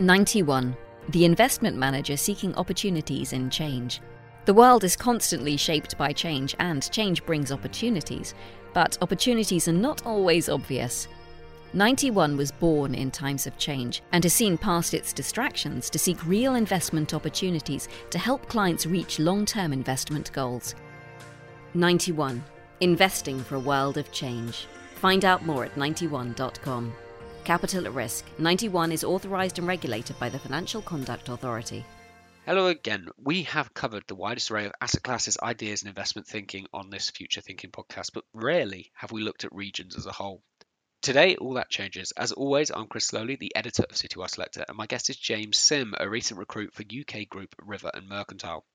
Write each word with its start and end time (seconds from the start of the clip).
91. 0.00 0.76
The 1.08 1.24
investment 1.24 1.76
manager 1.76 2.16
seeking 2.16 2.54
opportunities 2.54 3.32
in 3.32 3.50
change. 3.50 4.00
The 4.44 4.54
world 4.54 4.84
is 4.84 4.94
constantly 4.94 5.56
shaped 5.56 5.98
by 5.98 6.12
change, 6.12 6.54
and 6.60 6.88
change 6.92 7.26
brings 7.26 7.50
opportunities, 7.50 8.34
but 8.72 8.96
opportunities 9.02 9.66
are 9.66 9.72
not 9.72 10.06
always 10.06 10.48
obvious. 10.48 11.08
91 11.74 12.36
was 12.36 12.52
born 12.52 12.94
in 12.94 13.10
times 13.10 13.46
of 13.46 13.58
change 13.58 14.02
and 14.12 14.22
has 14.22 14.32
seen 14.32 14.56
past 14.56 14.94
its 14.94 15.12
distractions 15.12 15.90
to 15.90 15.98
seek 15.98 16.24
real 16.26 16.54
investment 16.54 17.12
opportunities 17.12 17.88
to 18.10 18.18
help 18.18 18.48
clients 18.48 18.86
reach 18.86 19.18
long 19.18 19.44
term 19.44 19.72
investment 19.72 20.32
goals. 20.32 20.76
91. 21.74 22.42
Investing 22.80 23.40
for 23.40 23.56
a 23.56 23.60
world 23.60 23.98
of 23.98 24.12
change. 24.12 24.66
Find 24.94 25.24
out 25.24 25.44
more 25.44 25.64
at 25.64 25.74
91.com. 25.74 26.92
Capital 27.48 27.86
at 27.86 27.94
Risk. 27.94 28.26
91 28.38 28.92
is 28.92 29.02
authorized 29.02 29.58
and 29.58 29.66
regulated 29.66 30.18
by 30.18 30.28
the 30.28 30.38
Financial 30.38 30.82
Conduct 30.82 31.30
Authority. 31.30 31.82
Hello 32.44 32.66
again. 32.66 33.08
We 33.16 33.44
have 33.44 33.72
covered 33.72 34.04
the 34.06 34.14
widest 34.14 34.50
array 34.50 34.66
of 34.66 34.74
asset 34.82 35.02
classes, 35.02 35.38
ideas, 35.42 35.80
and 35.80 35.88
investment 35.88 36.28
thinking 36.28 36.66
on 36.74 36.90
this 36.90 37.08
Future 37.08 37.40
Thinking 37.40 37.70
podcast, 37.70 38.10
but 38.12 38.24
rarely 38.34 38.92
have 38.92 39.12
we 39.12 39.22
looked 39.22 39.44
at 39.44 39.54
regions 39.54 39.96
as 39.96 40.04
a 40.04 40.12
whole. 40.12 40.42
Today, 41.00 41.36
all 41.36 41.54
that 41.54 41.70
changes. 41.70 42.12
As 42.18 42.32
always, 42.32 42.70
I'm 42.70 42.86
Chris 42.86 43.10
Sloley, 43.10 43.38
the 43.38 43.56
editor 43.56 43.84
of 43.84 43.96
Citywire 43.96 44.28
Selector, 44.28 44.66
and 44.68 44.76
my 44.76 44.84
guest 44.84 45.08
is 45.08 45.16
James 45.16 45.58
Sym, 45.58 45.94
a 45.98 46.06
recent 46.06 46.38
recruit 46.38 46.74
for 46.74 46.82
UK 46.82 47.30
group 47.30 47.54
River 47.62 47.90
and 47.94 48.10
Mercantile. 48.10 48.66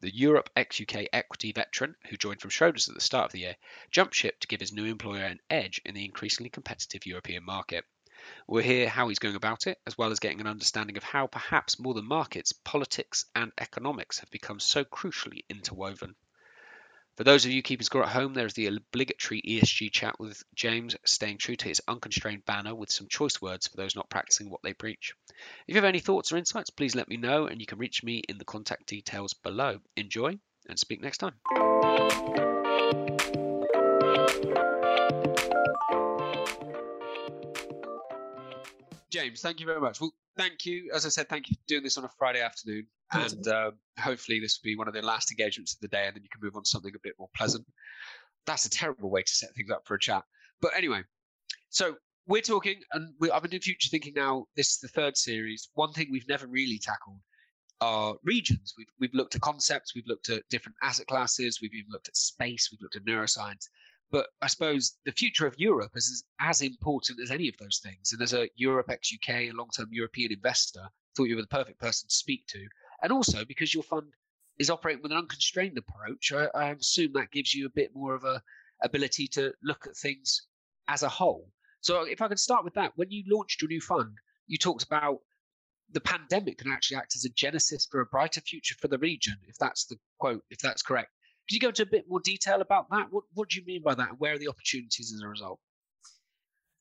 The 0.00 0.16
Europe 0.16 0.48
ex 0.56 0.80
UK 0.80 1.04
equity 1.12 1.52
veteran, 1.52 1.96
who 2.08 2.16
joined 2.16 2.40
from 2.40 2.50
Schroders 2.50 2.88
at 2.88 2.94
the 2.94 3.02
start 3.02 3.26
of 3.26 3.32
the 3.32 3.40
year, 3.40 3.56
jumped 3.90 4.14
ship 4.14 4.40
to 4.40 4.48
give 4.48 4.60
his 4.60 4.72
new 4.72 4.86
employer 4.86 5.26
an 5.26 5.40
edge 5.50 5.82
in 5.84 5.94
the 5.94 6.06
increasingly 6.06 6.48
competitive 6.48 7.04
European 7.04 7.44
market. 7.44 7.84
We'll 8.46 8.62
hear 8.62 8.88
how 8.88 9.08
he's 9.08 9.18
going 9.18 9.36
about 9.36 9.66
it, 9.66 9.78
as 9.86 9.96
well 9.96 10.10
as 10.10 10.18
getting 10.18 10.40
an 10.40 10.46
understanding 10.46 10.96
of 10.96 11.02
how, 11.02 11.26
perhaps 11.26 11.78
more 11.78 11.94
than 11.94 12.06
markets, 12.06 12.52
politics 12.52 13.24
and 13.34 13.52
economics 13.58 14.18
have 14.18 14.30
become 14.30 14.60
so 14.60 14.84
crucially 14.84 15.44
interwoven. 15.48 16.14
For 17.16 17.24
those 17.24 17.44
of 17.44 17.50
you 17.50 17.60
keeping 17.60 17.84
score 17.84 18.02
at 18.02 18.08
home, 18.08 18.32
there 18.32 18.46
is 18.46 18.54
the 18.54 18.68
obligatory 18.68 19.42
ESG 19.42 19.92
chat 19.92 20.18
with 20.18 20.42
James, 20.54 20.96
staying 21.04 21.38
true 21.38 21.56
to 21.56 21.68
his 21.68 21.82
unconstrained 21.86 22.46
banner 22.46 22.74
with 22.74 22.90
some 22.90 23.06
choice 23.06 23.40
words 23.40 23.66
for 23.66 23.76
those 23.76 23.94
not 23.94 24.08
practicing 24.08 24.48
what 24.48 24.62
they 24.62 24.72
preach. 24.72 25.14
If 25.28 25.36
you 25.68 25.74
have 25.74 25.84
any 25.84 26.00
thoughts 26.00 26.32
or 26.32 26.38
insights, 26.38 26.70
please 26.70 26.94
let 26.94 27.08
me 27.08 27.18
know, 27.18 27.46
and 27.46 27.60
you 27.60 27.66
can 27.66 27.78
reach 27.78 28.02
me 28.02 28.22
in 28.28 28.38
the 28.38 28.46
contact 28.46 28.86
details 28.86 29.34
below. 29.34 29.80
Enjoy 29.94 30.38
and 30.68 30.78
speak 30.78 31.02
next 31.02 31.18
time. 31.18 31.34
James, 39.12 39.42
thank 39.42 39.60
you 39.60 39.66
very 39.66 39.80
much. 39.80 40.00
Well, 40.00 40.12
thank 40.38 40.64
you. 40.64 40.90
As 40.94 41.04
I 41.04 41.10
said, 41.10 41.28
thank 41.28 41.50
you 41.50 41.56
for 41.56 41.62
doing 41.68 41.82
this 41.82 41.98
on 41.98 42.04
a 42.04 42.08
Friday 42.18 42.40
afternoon. 42.40 42.86
And 43.12 43.46
uh, 43.46 43.72
hopefully, 43.98 44.40
this 44.40 44.58
will 44.58 44.70
be 44.70 44.76
one 44.76 44.88
of 44.88 44.94
the 44.94 45.02
last 45.02 45.30
engagements 45.30 45.74
of 45.74 45.80
the 45.80 45.88
day, 45.88 46.06
and 46.06 46.16
then 46.16 46.22
you 46.22 46.30
can 46.30 46.40
move 46.42 46.56
on 46.56 46.62
to 46.62 46.68
something 46.68 46.92
a 46.94 46.98
bit 47.02 47.12
more 47.18 47.28
pleasant. 47.36 47.66
That's 48.46 48.64
a 48.64 48.70
terrible 48.70 49.10
way 49.10 49.22
to 49.22 49.32
set 49.32 49.54
things 49.54 49.70
up 49.70 49.82
for 49.84 49.94
a 49.94 50.00
chat. 50.00 50.24
But 50.62 50.72
anyway, 50.74 51.02
so 51.68 51.96
we're 52.26 52.40
talking, 52.40 52.80
and 52.92 53.12
we, 53.20 53.30
I've 53.30 53.42
been 53.42 53.50
doing 53.50 53.60
future 53.60 53.90
thinking 53.90 54.14
now. 54.16 54.46
This 54.56 54.70
is 54.70 54.78
the 54.78 54.88
third 54.88 55.18
series. 55.18 55.68
One 55.74 55.92
thing 55.92 56.08
we've 56.10 56.28
never 56.28 56.46
really 56.46 56.78
tackled 56.78 57.20
are 57.82 58.14
regions. 58.24 58.72
We've, 58.78 58.86
we've 58.98 59.14
looked 59.14 59.34
at 59.34 59.42
concepts, 59.42 59.94
we've 59.94 60.06
looked 60.06 60.30
at 60.30 60.42
different 60.48 60.76
asset 60.82 61.06
classes, 61.06 61.58
we've 61.60 61.74
even 61.74 61.90
looked 61.90 62.08
at 62.08 62.16
space, 62.16 62.70
we've 62.72 62.80
looked 62.80 62.96
at 62.96 63.04
neuroscience. 63.04 63.66
But 64.12 64.28
I 64.42 64.46
suppose 64.46 64.98
the 65.06 65.12
future 65.12 65.46
of 65.46 65.58
Europe 65.58 65.92
is 65.96 66.22
as, 66.38 66.60
important 66.60 67.18
as 67.18 67.30
any 67.30 67.48
of 67.48 67.56
those 67.56 67.80
things. 67.82 68.12
And 68.12 68.20
as 68.20 68.34
a 68.34 68.48
Europe 68.56 68.90
ex 68.90 69.10
UK, 69.12 69.34
a 69.34 69.52
long 69.52 69.70
term 69.74 69.88
European 69.90 70.32
investor, 70.32 70.86
thought 71.16 71.24
you 71.24 71.36
were 71.36 71.42
the 71.42 71.48
perfect 71.48 71.80
person 71.80 72.08
to 72.08 72.14
speak 72.14 72.46
to. 72.48 72.64
And 73.02 73.10
also 73.10 73.44
because 73.44 73.72
your 73.72 73.82
fund 73.82 74.12
is 74.58 74.68
operating 74.68 75.02
with 75.02 75.12
an 75.12 75.18
unconstrained 75.18 75.78
approach, 75.78 76.30
I, 76.30 76.46
I 76.54 76.70
assume 76.72 77.12
that 77.14 77.32
gives 77.32 77.54
you 77.54 77.64
a 77.64 77.70
bit 77.70 77.94
more 77.94 78.14
of 78.14 78.24
a 78.24 78.42
ability 78.82 79.28
to 79.28 79.54
look 79.62 79.86
at 79.86 79.96
things 79.96 80.46
as 80.88 81.02
a 81.02 81.08
whole. 81.08 81.50
So 81.80 82.02
if 82.02 82.20
I 82.20 82.28
can 82.28 82.36
start 82.36 82.64
with 82.64 82.74
that, 82.74 82.92
when 82.96 83.10
you 83.10 83.24
launched 83.26 83.62
your 83.62 83.70
new 83.70 83.80
fund, 83.80 84.12
you 84.46 84.58
talked 84.58 84.82
about 84.82 85.20
the 85.92 86.00
pandemic 86.00 86.58
can 86.58 86.70
actually 86.70 86.98
act 86.98 87.16
as 87.16 87.24
a 87.24 87.30
genesis 87.30 87.86
for 87.90 88.00
a 88.00 88.06
brighter 88.06 88.40
future 88.40 88.74
for 88.80 88.88
the 88.88 88.98
region, 88.98 89.36
if 89.46 89.56
that's 89.58 89.86
the 89.86 89.96
quote, 90.18 90.42
if 90.50 90.58
that's 90.58 90.82
correct. 90.82 91.10
You 91.52 91.60
go 91.60 91.68
into 91.68 91.82
a 91.82 91.86
bit 91.86 92.06
more 92.08 92.20
detail 92.20 92.60
about 92.60 92.88
that? 92.90 93.08
What 93.10 93.24
What 93.34 93.50
do 93.50 93.60
you 93.60 93.66
mean 93.66 93.82
by 93.82 93.94
that? 93.94 94.18
Where 94.18 94.34
are 94.34 94.38
the 94.38 94.48
opportunities 94.48 95.12
as 95.14 95.20
a 95.20 95.28
result? 95.28 95.60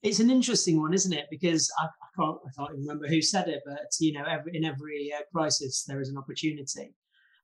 It's 0.03 0.19
an 0.19 0.31
interesting 0.31 0.81
one, 0.81 0.93
isn't 0.93 1.13
it? 1.13 1.27
Because 1.29 1.71
I, 1.79 1.85
I 1.85 2.07
can't 2.17 2.37
I 2.45 2.49
can't 2.57 2.77
remember 2.79 3.07
who 3.07 3.21
said 3.21 3.47
it, 3.47 3.61
but 3.65 3.85
you 3.99 4.13
know, 4.13 4.23
every, 4.25 4.55
in 4.55 4.65
every 4.65 5.11
uh, 5.15 5.21
crisis 5.33 5.83
there 5.87 6.01
is 6.01 6.09
an 6.09 6.17
opportunity, 6.17 6.93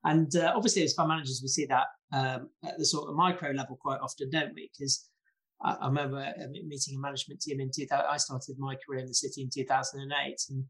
and 0.04 0.34
uh, 0.36 0.52
obviously 0.56 0.82
as 0.82 0.94
fund 0.94 1.08
managers 1.08 1.40
we 1.42 1.48
see 1.48 1.66
that 1.66 1.86
um, 2.12 2.48
at 2.64 2.78
the 2.78 2.84
sort 2.84 3.08
of 3.08 3.16
micro 3.16 3.50
level 3.50 3.76
quite 3.80 4.00
often, 4.00 4.30
don't 4.30 4.54
we? 4.54 4.70
Because 4.72 5.08
I, 5.62 5.74
I 5.74 5.86
remember 5.86 6.18
uh, 6.18 6.46
meeting 6.66 6.96
a 6.96 6.98
management 6.98 7.40
team 7.40 7.60
in 7.60 7.70
2000. 7.74 8.06
I 8.08 8.16
started 8.16 8.56
my 8.58 8.74
career 8.86 9.00
in 9.00 9.06
the 9.06 9.14
city 9.14 9.42
in 9.42 9.50
2008, 9.52 10.36
and 10.50 10.64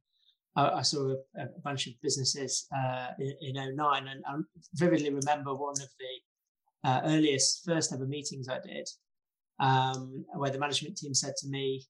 I, 0.57 0.83
saw 0.83 1.11
a, 1.11 1.43
a, 1.43 1.61
bunch 1.63 1.87
of 1.87 1.93
businesses 2.03 2.67
uh, 2.77 3.09
in, 3.19 3.57
in 3.57 3.77
09 3.77 4.09
and 4.09 4.25
I 4.27 4.35
vividly 4.75 5.13
remember 5.13 5.55
one 5.55 5.75
of 5.75 5.89
the 5.99 6.07
uh, 6.84 7.00
earliest 7.05 7.65
first 7.65 7.93
ever 7.93 8.06
meetings 8.06 8.49
I 8.49 8.59
did, 8.61 8.89
um, 9.61 10.25
where 10.34 10.50
the 10.50 10.59
management 10.59 10.97
team 10.97 11.15
said 11.15 11.34
to 11.39 11.49
me, 11.49 11.83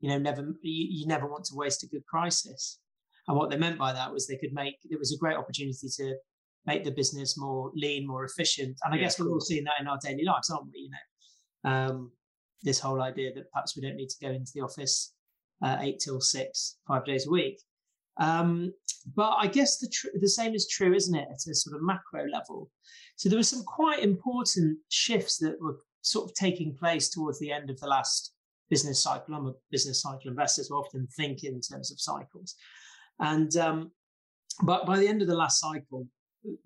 you 0.00 0.08
know, 0.08 0.18
never 0.18 0.42
you, 0.62 0.86
you, 0.90 1.06
never 1.06 1.26
want 1.26 1.44
to 1.46 1.54
waste 1.54 1.82
a 1.82 1.88
good 1.88 2.04
crisis. 2.06 2.78
And 3.28 3.36
what 3.36 3.50
they 3.50 3.56
meant 3.56 3.78
by 3.78 3.92
that 3.92 4.12
was 4.12 4.26
they 4.26 4.36
could 4.36 4.52
make 4.52 4.76
it 4.84 4.98
was 4.98 5.12
a 5.12 5.18
great 5.18 5.36
opportunity 5.36 5.88
to 5.96 6.16
make 6.66 6.84
the 6.84 6.90
business 6.90 7.38
more 7.38 7.70
lean, 7.74 8.06
more 8.06 8.24
efficient. 8.24 8.76
And 8.84 8.94
I 8.94 8.96
yeah, 8.96 9.04
guess 9.04 9.18
we're 9.18 9.30
all 9.30 9.40
seeing 9.40 9.64
that 9.64 9.80
in 9.80 9.88
our 9.88 9.98
daily 10.02 10.24
lives, 10.24 10.50
aren't 10.50 10.66
we? 10.66 10.80
You 10.80 10.90
know, 10.90 11.70
um, 11.70 12.12
this 12.62 12.78
whole 12.78 13.00
idea 13.02 13.32
that 13.34 13.50
perhaps 13.52 13.76
we 13.76 13.82
don't 13.82 13.96
need 13.96 14.08
to 14.08 14.26
go 14.26 14.30
into 14.30 14.52
the 14.54 14.60
office 14.60 15.14
uh, 15.62 15.78
eight 15.80 15.98
till 15.98 16.20
six, 16.20 16.76
five 16.86 17.04
days 17.04 17.26
a 17.26 17.30
week. 17.30 17.58
Um, 18.18 18.72
but 19.14 19.36
I 19.38 19.46
guess 19.46 19.78
the 19.78 19.88
tr- 19.88 20.18
the 20.20 20.28
same 20.28 20.54
is 20.54 20.68
true, 20.68 20.94
isn't 20.94 21.14
it, 21.14 21.28
at 21.30 21.46
a 21.50 21.54
sort 21.54 21.76
of 21.76 21.82
macro 21.82 22.26
level? 22.26 22.70
So 23.16 23.28
there 23.28 23.38
were 23.38 23.44
some 23.44 23.64
quite 23.64 24.02
important 24.02 24.78
shifts 24.88 25.38
that 25.38 25.60
were 25.60 25.78
sort 26.02 26.28
of 26.28 26.34
taking 26.34 26.74
place 26.74 27.08
towards 27.08 27.38
the 27.38 27.52
end 27.52 27.70
of 27.70 27.78
the 27.80 27.86
last 27.86 28.32
business 28.68 29.02
cycle. 29.02 29.34
I'm 29.34 29.46
a 29.46 29.54
business 29.70 30.02
cycle 30.02 30.30
investor, 30.30 30.64
so 30.64 30.76
I 30.76 30.78
often 30.78 31.06
think 31.16 31.44
in 31.44 31.60
terms 31.60 31.90
of 31.90 32.00
cycles. 32.00 32.54
And 33.20 33.54
um, 33.56 33.92
but 34.62 34.86
by 34.86 34.98
the 34.98 35.08
end 35.08 35.22
of 35.22 35.28
the 35.28 35.36
last 35.36 35.60
cycle, 35.60 36.06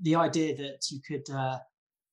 the 0.01 0.15
idea 0.15 0.57
that 0.57 0.91
you 0.91 1.01
could 1.07 1.29
uh, 1.35 1.59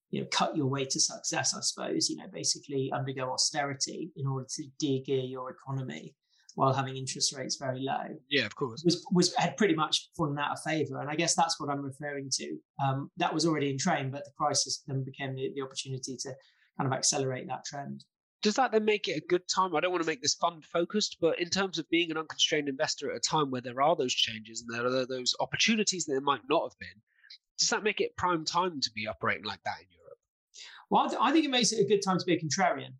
you 0.09 0.21
know 0.21 0.27
cut 0.31 0.57
your 0.57 0.67
way 0.67 0.85
to 0.85 0.99
success, 0.99 1.53
I 1.55 1.61
suppose, 1.61 2.09
you 2.09 2.17
know, 2.17 2.27
basically 2.31 2.91
undergo 2.93 3.31
austerity 3.31 4.11
in 4.15 4.27
order 4.27 4.47
to 4.55 4.63
de-gear 4.79 5.23
your 5.23 5.51
economy 5.51 6.15
while 6.57 6.73
having 6.73 6.97
interest 6.97 7.37
rates 7.37 7.57
very 7.57 7.79
low. 7.81 8.17
Yeah, 8.31 8.47
of 8.47 8.55
course. 8.55 8.81
Was, 8.83 9.05
was 9.11 9.35
had 9.35 9.55
pretty 9.57 9.75
much 9.75 10.09
fallen 10.17 10.39
out 10.39 10.53
of 10.53 10.59
favour, 10.63 10.99
and 10.99 11.07
I 11.07 11.13
guess 11.13 11.35
that's 11.35 11.59
what 11.59 11.69
I'm 11.69 11.83
referring 11.83 12.31
to. 12.31 12.57
Um, 12.83 13.11
that 13.17 13.31
was 13.31 13.45
already 13.45 13.69
in 13.69 13.77
train, 13.77 14.09
but 14.09 14.25
the 14.25 14.31
crisis 14.35 14.81
then 14.87 15.03
became 15.03 15.35
the, 15.35 15.51
the 15.55 15.61
opportunity 15.61 16.17
to 16.17 16.33
kind 16.75 16.91
of 16.91 16.93
accelerate 16.93 17.47
that 17.47 17.63
trend. 17.63 18.03
Does 18.41 18.55
that 18.55 18.71
then 18.71 18.85
make 18.85 19.07
it 19.07 19.21
a 19.21 19.27
good 19.27 19.47
time? 19.47 19.75
I 19.75 19.81
don't 19.81 19.91
want 19.91 20.01
to 20.01 20.09
make 20.09 20.23
this 20.23 20.33
fund 20.33 20.65
focused, 20.65 21.17
but 21.21 21.39
in 21.39 21.49
terms 21.49 21.77
of 21.77 21.87
being 21.91 22.09
an 22.09 22.17
unconstrained 22.17 22.69
investor 22.69 23.11
at 23.11 23.17
a 23.17 23.19
time 23.19 23.51
where 23.51 23.61
there 23.61 23.79
are 23.79 23.95
those 23.95 24.15
changes 24.15 24.63
and 24.63 24.75
there 24.75 24.87
are 24.87 25.05
those 25.05 25.35
opportunities 25.39 26.05
that 26.05 26.13
there 26.13 26.21
might 26.21 26.41
not 26.49 26.63
have 26.63 26.79
been, 26.79 26.99
does 27.59 27.69
that 27.69 27.83
make 27.83 28.01
it 28.01 28.17
prime 28.17 28.43
time 28.43 28.81
to 28.81 28.91
be 28.95 29.07
operating 29.07 29.45
like 29.45 29.61
that 29.63 29.77
in 29.79 29.85
Europe? 29.91 30.17
Well, 30.89 31.03
I, 31.03 31.07
th- 31.07 31.21
I 31.21 31.31
think 31.31 31.45
it 31.45 31.51
makes 31.51 31.71
it 31.71 31.85
a 31.85 31.87
good 31.87 32.01
time 32.01 32.17
to 32.17 32.25
be 32.25 32.33
a 32.33 32.39
contrarian. 32.39 32.93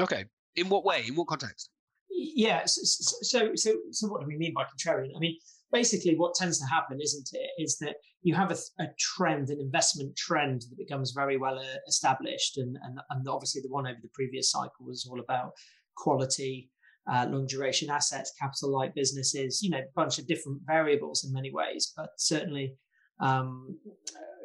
Okay. 0.00 0.24
In 0.54 0.68
what 0.68 0.84
way? 0.84 1.02
In 1.08 1.16
what 1.16 1.26
context? 1.26 1.70
Yeah. 2.10 2.62
So, 2.66 3.52
so, 3.54 3.76
so, 3.90 4.08
what 4.08 4.20
do 4.20 4.26
we 4.26 4.36
mean 4.36 4.54
by 4.54 4.64
contrarian? 4.64 5.10
I 5.16 5.18
mean, 5.18 5.36
basically, 5.72 6.16
what 6.16 6.34
tends 6.34 6.58
to 6.58 6.66
happen, 6.66 6.98
isn't 7.00 7.28
it, 7.32 7.62
is 7.62 7.78
that 7.78 7.96
you 8.22 8.34
have 8.34 8.50
a, 8.50 8.82
a 8.82 8.86
trend, 8.98 9.48
an 9.50 9.60
investment 9.60 10.16
trend 10.16 10.62
that 10.62 10.78
becomes 10.78 11.12
very 11.12 11.36
well 11.36 11.58
uh, 11.58 11.78
established, 11.88 12.58
and, 12.58 12.76
and 12.82 13.00
and 13.10 13.28
obviously 13.28 13.62
the 13.62 13.70
one 13.70 13.86
over 13.86 13.98
the 14.02 14.10
previous 14.14 14.50
cycle 14.50 14.86
was 14.86 15.08
all 15.10 15.20
about 15.20 15.52
quality, 15.96 16.70
uh, 17.10 17.26
long 17.28 17.46
duration 17.46 17.90
assets, 17.90 18.32
capital 18.38 18.72
light 18.72 18.94
businesses, 18.94 19.62
you 19.62 19.70
know, 19.70 19.78
a 19.78 19.94
bunch 19.94 20.18
of 20.18 20.26
different 20.26 20.60
variables 20.66 21.24
in 21.24 21.32
many 21.32 21.52
ways, 21.52 21.92
but 21.96 22.10
certainly, 22.16 22.74
um, 23.20 23.76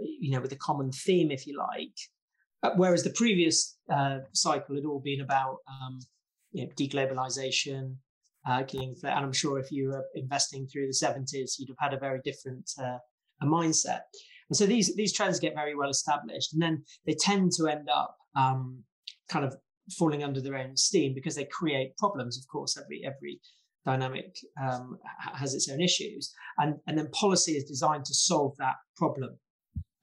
you 0.02 0.32
know, 0.32 0.42
with 0.42 0.52
a 0.52 0.58
common 0.58 0.92
theme, 0.92 1.32
if 1.32 1.48
you 1.48 1.58
like. 1.58 1.96
Uh, 2.64 2.72
whereas 2.78 3.04
the 3.04 3.12
previous 3.12 3.78
uh, 3.94 4.20
cycle 4.34 4.76
had 4.76 4.86
all 4.86 5.00
been 5.00 5.22
about 5.22 5.58
um, 5.68 6.00
you 6.56 6.66
know, 6.66 6.72
deglobalization, 6.80 7.96
uh, 8.48 8.64
killing, 8.64 8.96
and 9.04 9.26
I'm 9.26 9.34
sure 9.34 9.60
if 9.60 9.72
you 9.72 9.90
were 9.90 10.06
investing 10.16 10.68
through 10.68 10.88
the 10.88 11.06
70s, 11.06 11.60
you'd 11.60 11.70
have 11.70 11.92
had 11.92 11.94
a 11.94 12.00
very 12.00 12.22
different 12.24 12.70
uh, 12.80 12.98
a 13.42 13.46
mindset. 13.46 14.02
And 14.50 14.56
so 14.56 14.66
these 14.66 14.96
these 14.96 15.14
trends 15.14 15.40
get 15.40 15.56
very 15.56 15.76
well 15.76 15.90
established, 15.90 16.54
and 16.54 16.62
then 16.62 16.84
they 17.06 17.16
tend 17.20 17.52
to 17.58 17.68
end 17.68 17.90
up 17.90 18.16
um, 18.36 18.84
kind 19.30 19.44
of 19.44 19.56
falling 19.98 20.24
under 20.24 20.42
their 20.42 20.58
own 20.58 20.78
steam 20.78 21.14
because 21.14 21.36
they 21.36 21.46
create 21.46 21.98
problems. 21.98 22.38
Of 22.38 22.48
course, 22.48 22.78
every 22.78 23.04
every 23.04 23.42
dynamic 23.86 24.38
um, 24.62 24.98
has 25.34 25.54
its 25.54 25.70
own 25.70 25.82
issues, 25.82 26.34
and 26.60 26.76
and 26.88 26.98
then 26.98 27.10
policy 27.12 27.54
is 27.54 27.66
designed 27.66 28.06
to 28.06 28.14
solve 28.14 28.56
that 28.58 28.76
problem. 28.96 29.38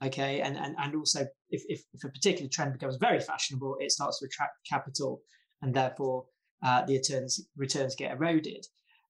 Okay, 0.04 0.40
and 0.40 0.56
and 0.56 0.74
and 0.78 0.96
also 0.96 1.20
if 1.50 1.62
if, 1.68 1.82
if 1.94 2.04
a 2.04 2.08
particular 2.08 2.48
trend 2.48 2.72
becomes 2.72 2.96
very 2.96 3.20
fashionable, 3.20 3.76
it 3.78 3.92
starts 3.92 4.18
to 4.18 4.26
attract 4.26 4.54
capital, 4.68 5.22
and 5.62 5.72
therefore 5.72 6.24
uh, 6.62 6.84
the 6.84 6.94
returns 6.94 7.46
returns 7.56 7.94
get 7.94 8.12
eroded. 8.12 8.66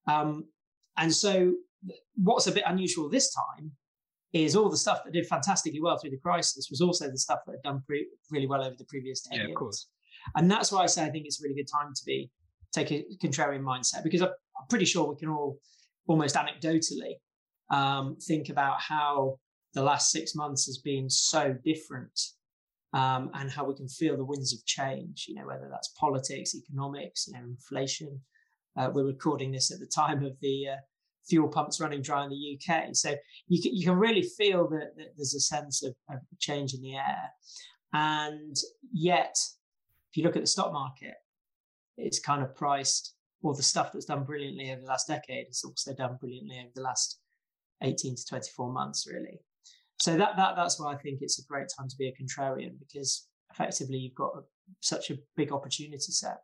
Um, 0.07 0.47
and 0.97 1.15
so, 1.15 1.55
what's 2.17 2.47
a 2.47 2.53
bit 2.53 2.65
unusual 2.67 3.09
this 3.09 3.33
time 3.35 3.73
is 4.33 4.57
all 4.57 4.71
the 4.71 4.77
stuff 4.77 5.05
that 5.05 5.13
did 5.13 5.27
fantastically 5.27 5.81
well 5.81 5.99
through 5.99 6.11
the 6.11 6.19
crisis 6.19 6.69
was 6.71 6.81
also 6.81 7.11
the 7.11 7.19
stuff 7.19 7.41
that 7.47 7.53
had 7.53 7.63
done 7.63 7.83
pre- 7.87 8.09
really 8.31 8.47
well 8.47 8.63
over 8.63 8.75
the 8.79 8.85
previous 8.87 9.23
10 9.23 9.33
yeah, 9.33 9.45
years. 9.45 9.51
Of 9.51 9.59
course. 9.59 9.89
And 10.37 10.51
that's 10.51 10.73
why 10.73 10.83
I 10.83 10.87
say 10.87 11.05
I 11.05 11.11
think 11.11 11.27
it's 11.27 11.41
a 11.41 11.45
really 11.45 11.57
good 11.57 11.71
time 11.71 11.93
to 11.95 12.03
be 12.07 12.31
take 12.73 12.91
a 12.91 13.05
contrarian 13.23 13.63
mindset 13.63 14.03
because 14.03 14.23
I'm, 14.23 14.29
I'm 14.29 14.67
pretty 14.71 14.87
sure 14.87 15.07
we 15.07 15.17
can 15.17 15.29
all 15.29 15.59
almost 16.07 16.35
anecdotally 16.35 17.17
um, 17.71 18.17
think 18.17 18.49
about 18.49 18.81
how 18.81 19.39
the 19.75 19.83
last 19.83 20.11
six 20.11 20.35
months 20.35 20.67
has 20.67 20.79
been 20.79 21.09
so 21.09 21.55
different 21.65 22.19
um, 22.93 23.31
and 23.35 23.51
how 23.51 23.65
we 23.65 23.75
can 23.75 23.89
feel 23.89 24.17
the 24.17 24.25
winds 24.25 24.53
of 24.53 24.65
change, 24.67 25.27
you 25.29 25.35
know, 25.35 25.47
whether 25.47 25.69
that's 25.71 25.89
politics, 25.99 26.55
economics, 26.55 27.27
you 27.27 27.35
know, 27.35 27.45
inflation. 27.45 28.21
Uh, 28.77 28.91
we're 28.93 29.07
recording 29.07 29.53
this 29.53 29.71
at 29.71 29.81
the 29.81 29.87
time 29.87 30.25
of 30.25 30.39
the 30.41 30.69
uh, 30.69 30.77
fuel 31.29 31.49
pumps 31.49 31.81
running 31.81 32.03
dry 32.03 32.25
in 32.25 32.31
the 32.31 32.59
UK. 32.59 32.95
So 32.95 33.15
you 33.49 33.63
can, 33.63 33.75
you 33.75 33.85
can 33.85 33.99
really 33.99 34.23
feel 34.23 34.69
that, 34.69 34.97
that 34.97 35.15
there's 35.17 35.35
a 35.35 35.41
sense 35.41 35.83
of, 35.83 35.95
of 36.11 36.19
change 36.39 36.75
in 36.75 36.83
the 36.83 36.97
air. 36.97 37.31
And 37.93 38.57
yet, 38.93 39.37
if 40.11 40.17
you 40.17 40.25
look 40.25 40.37
at 40.37 40.43
the 40.43 40.49
stock 40.49 40.73
market, 40.73 41.15
it's 41.97 42.19
kind 42.19 42.43
of 42.43 42.55
priced 42.55 43.15
all 43.43 43.55
the 43.55 43.63
stuff 43.63 43.93
that's 43.93 44.05
done 44.05 44.25
brilliantly 44.25 44.71
over 44.71 44.81
the 44.81 44.87
last 44.87 45.09
decade 45.09 45.47
has 45.49 45.65
also 45.65 45.93
done 45.95 46.17
brilliantly 46.21 46.59
over 46.61 46.71
the 46.75 46.83
last 46.83 47.19
18 47.83 48.15
to 48.15 48.27
24 48.27 48.73
months, 48.73 49.07
really. 49.11 49.41
So 50.03 50.17
that, 50.17 50.37
that 50.37 50.57
that's 50.57 50.81
why 50.81 50.93
I 50.93 50.97
think 50.97 51.19
it's 51.21 51.39
a 51.39 51.47
great 51.47 51.69
time 51.79 51.87
to 51.89 51.95
be 51.97 52.09
a 52.09 52.13
contrarian 52.21 52.73
because 52.81 53.29
effectively 53.53 53.99
you've 53.99 54.17
got 54.17 54.33
a, 54.37 54.41
such 54.81 55.13
a 55.13 55.19
big 55.37 55.53
opportunity 55.53 56.11
set. 56.11 56.39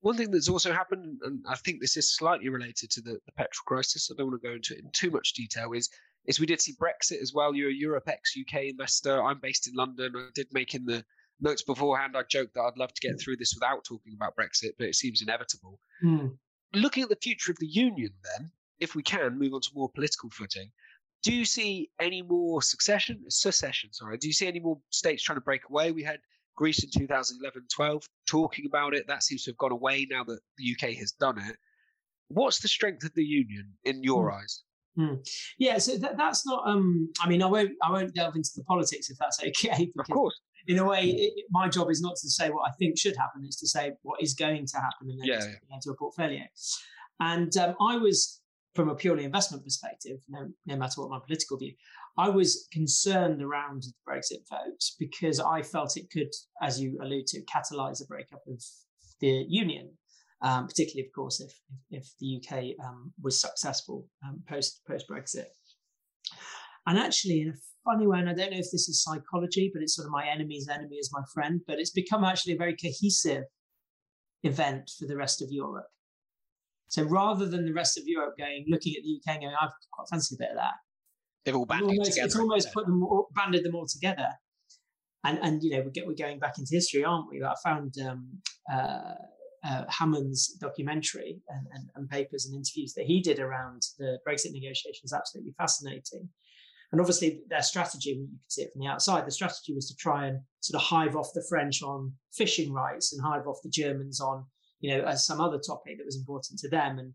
One 0.00 0.16
thing 0.16 0.30
that's 0.30 0.48
also 0.48 0.72
happened, 0.72 1.18
and 1.22 1.44
I 1.46 1.56
think 1.56 1.82
this 1.82 1.98
is 1.98 2.16
slightly 2.16 2.48
related 2.48 2.90
to 2.92 3.02
the, 3.02 3.18
the 3.26 3.32
petrol 3.36 3.66
crisis, 3.66 4.10
I 4.10 4.14
don't 4.16 4.30
want 4.30 4.40
to 4.40 4.48
go 4.48 4.54
into 4.54 4.72
it 4.72 4.80
in 4.82 4.90
too 4.92 5.10
much 5.10 5.34
detail, 5.34 5.72
is 5.74 5.90
is 6.24 6.40
we 6.40 6.46
did 6.46 6.62
see 6.62 6.76
Brexit 6.80 7.20
as 7.20 7.34
well. 7.34 7.54
You're 7.54 7.68
a 7.68 7.74
Europe 7.74 8.08
ex 8.08 8.32
UK 8.40 8.62
investor. 8.70 9.22
I'm 9.22 9.38
based 9.38 9.68
in 9.68 9.74
London. 9.74 10.14
I 10.16 10.30
did 10.34 10.46
make 10.52 10.74
in 10.74 10.86
the 10.86 11.04
notes 11.42 11.60
beforehand. 11.60 12.16
I 12.16 12.22
joked 12.22 12.54
that 12.54 12.62
I'd 12.62 12.78
love 12.78 12.94
to 12.94 13.06
get 13.06 13.20
through 13.20 13.36
this 13.36 13.52
without 13.54 13.84
talking 13.84 14.14
about 14.16 14.34
Brexit, 14.34 14.72
but 14.78 14.88
it 14.88 14.94
seems 14.94 15.20
inevitable. 15.20 15.78
Mm. 16.02 16.38
Looking 16.72 17.02
at 17.02 17.10
the 17.10 17.16
future 17.16 17.52
of 17.52 17.58
the 17.58 17.66
union, 17.66 18.12
then, 18.24 18.50
if 18.80 18.94
we 18.94 19.02
can 19.02 19.38
move 19.38 19.52
on 19.52 19.60
to 19.60 19.70
more 19.74 19.90
political 19.90 20.30
footing, 20.30 20.70
do 21.22 21.32
you 21.32 21.44
see 21.44 21.90
any 22.00 22.22
more 22.22 22.62
succession, 22.62 23.24
secession? 23.28 23.92
Sorry, 23.92 24.16
do 24.18 24.26
you 24.26 24.32
see 24.32 24.46
any 24.46 24.60
more 24.60 24.78
states 24.90 25.22
trying 25.22 25.36
to 25.36 25.42
break 25.42 25.62
away? 25.68 25.92
We 25.92 26.02
had 26.02 26.20
Greece 26.56 26.82
in 26.82 26.90
2011 26.90 27.62
12 27.74 28.02
talking 28.26 28.66
about 28.66 28.94
it. 28.94 29.06
That 29.06 29.22
seems 29.22 29.44
to 29.44 29.50
have 29.50 29.58
gone 29.58 29.72
away 29.72 30.06
now 30.10 30.24
that 30.24 30.40
the 30.58 30.74
UK 30.74 30.94
has 30.96 31.12
done 31.12 31.38
it. 31.38 31.56
What's 32.28 32.60
the 32.60 32.68
strength 32.68 33.04
of 33.04 33.14
the 33.14 33.24
union 33.24 33.72
in 33.84 34.02
your 34.02 34.30
mm. 34.30 34.40
eyes? 34.40 34.62
Mm. 34.98 35.26
Yeah, 35.58 35.78
so 35.78 35.96
that, 35.98 36.16
that's 36.16 36.44
not. 36.46 36.66
Um, 36.66 37.10
I 37.20 37.28
mean, 37.28 37.42
I 37.42 37.46
won't. 37.46 37.70
I 37.82 37.92
won't 37.92 38.14
delve 38.14 38.34
into 38.34 38.50
the 38.56 38.64
politics 38.64 39.10
if 39.10 39.16
that's 39.18 39.40
okay. 39.42 39.90
Of 39.98 40.08
course. 40.08 40.38
In 40.66 40.78
a 40.78 40.84
way, 40.84 41.04
it, 41.04 41.44
my 41.50 41.68
job 41.68 41.90
is 41.90 42.02
not 42.02 42.16
to 42.16 42.28
say 42.28 42.50
what 42.50 42.68
I 42.68 42.72
think 42.78 42.98
should 42.98 43.16
happen; 43.16 43.42
it's 43.44 43.60
to 43.60 43.68
say 43.68 43.92
what 44.02 44.20
is 44.20 44.34
going 44.34 44.66
to 44.66 44.76
happen 44.76 45.08
and 45.10 45.20
then 45.20 45.26
yeah, 45.26 45.44
yeah. 45.44 45.76
into 45.76 45.90
a 45.90 45.96
portfolio. 45.96 46.42
And 47.20 47.56
um, 47.56 47.74
I 47.80 47.96
was, 47.96 48.40
from 48.74 48.88
a 48.88 48.94
purely 48.94 49.24
investment 49.24 49.64
perspective, 49.64 50.18
no, 50.28 50.48
no 50.66 50.76
matter 50.76 51.00
what 51.00 51.10
my 51.10 51.18
political 51.24 51.58
view, 51.58 51.74
I 52.16 52.28
was 52.28 52.68
concerned 52.72 53.42
around 53.42 53.82
the 53.82 53.92
Brexit 54.08 54.48
vote 54.48 54.82
because 54.98 55.40
I 55.40 55.62
felt 55.62 55.96
it 55.96 56.10
could, 56.10 56.30
as 56.62 56.80
you 56.80 56.98
allude 57.02 57.26
to, 57.28 57.42
catalyse 57.44 58.02
a 58.02 58.06
breakup 58.06 58.42
of 58.48 58.62
the 59.20 59.46
union. 59.48 59.92
Um, 60.40 60.68
particularly, 60.68 61.08
of 61.08 61.12
course, 61.12 61.40
if 61.40 61.52
if, 61.90 62.08
the 62.20 62.40
UK 62.40 62.86
um, 62.86 63.12
was 63.20 63.40
successful 63.40 64.06
um, 64.24 64.40
post 64.48 64.82
post 64.86 65.06
Brexit. 65.10 65.46
And 66.86 66.96
actually, 66.96 67.40
in 67.40 67.48
a 67.48 67.54
funny 67.84 68.06
way, 68.06 68.20
and 68.20 68.30
I 68.30 68.34
don't 68.34 68.52
know 68.52 68.58
if 68.58 68.70
this 68.70 68.88
is 68.88 69.02
psychology, 69.02 69.68
but 69.74 69.82
it's 69.82 69.96
sort 69.96 70.06
of 70.06 70.12
my 70.12 70.28
enemy's 70.28 70.68
enemy 70.68 70.96
is 70.96 71.10
my 71.12 71.22
friend. 71.34 71.60
But 71.66 71.80
it's 71.80 71.90
become 71.90 72.22
actually 72.22 72.52
a 72.52 72.58
very 72.58 72.76
cohesive 72.76 73.44
event 74.44 74.92
for 74.96 75.06
the 75.06 75.16
rest 75.16 75.42
of 75.42 75.48
Europe. 75.50 75.88
So 76.88 77.02
rather 77.04 77.46
than 77.46 77.64
the 77.64 77.72
rest 77.72 77.98
of 77.98 78.04
Europe 78.06 78.34
going, 78.38 78.64
looking 78.68 78.94
at 78.96 79.02
the 79.02 79.16
UK 79.16 79.36
and 79.36 79.44
going, 79.44 79.54
I've 79.60 79.70
quite 79.92 80.08
fancy 80.10 80.34
a 80.34 80.38
bit 80.38 80.50
of 80.50 80.56
that. 80.56 80.74
They've 81.44 81.54
all 81.54 81.66
banded 81.66 81.90
almost, 81.90 82.12
together. 82.12 82.26
It's 82.26 82.36
almost 82.36 82.72
put 82.72 82.86
them 82.86 83.02
all, 83.02 83.28
banded 83.34 83.64
them 83.64 83.74
all 83.74 83.86
together. 83.86 84.28
And, 85.24 85.38
and 85.42 85.62
you 85.62 85.70
know, 85.70 85.82
we 85.82 85.90
get, 85.90 86.06
we're 86.06 86.14
going 86.14 86.38
back 86.38 86.58
into 86.58 86.70
history, 86.72 87.04
aren't 87.04 87.28
we? 87.30 87.42
I 87.42 87.54
found 87.62 87.94
um, 88.06 88.40
uh, 88.72 89.14
uh, 89.64 89.84
Hammond's 89.88 90.56
documentary 90.60 91.40
and, 91.48 91.66
and, 91.72 91.88
and, 91.94 92.08
papers 92.08 92.46
and 92.46 92.54
interviews 92.54 92.94
that 92.94 93.06
he 93.06 93.20
did 93.20 93.38
around 93.40 93.82
the 93.98 94.18
Brexit 94.26 94.52
negotiations 94.52 95.12
absolutely 95.12 95.52
fascinating. 95.58 96.28
And 96.92 97.00
obviously, 97.00 97.42
their 97.50 97.62
strategy, 97.62 98.10
you 98.10 98.26
can 98.28 98.38
see 98.48 98.62
it 98.62 98.70
from 98.72 98.80
the 98.80 98.86
outside, 98.86 99.26
the 99.26 99.32
strategy 99.32 99.74
was 99.74 99.88
to 99.88 99.96
try 99.96 100.26
and 100.26 100.40
sort 100.60 100.80
of 100.80 100.88
hive 100.88 101.16
off 101.16 101.28
the 101.34 101.44
French 101.48 101.82
on 101.82 102.14
fishing 102.32 102.72
rights 102.72 103.12
and 103.12 103.22
hive 103.22 103.46
off 103.46 103.58
the 103.62 103.68
Germans 103.68 104.20
on, 104.20 104.46
you 104.80 104.96
know, 104.96 105.04
as 105.04 105.26
some 105.26 105.40
other 105.40 105.58
topic 105.58 105.98
that 105.98 106.06
was 106.06 106.16
important 106.16 106.58
to 106.60 106.68
them, 106.68 106.98
and 106.98 107.12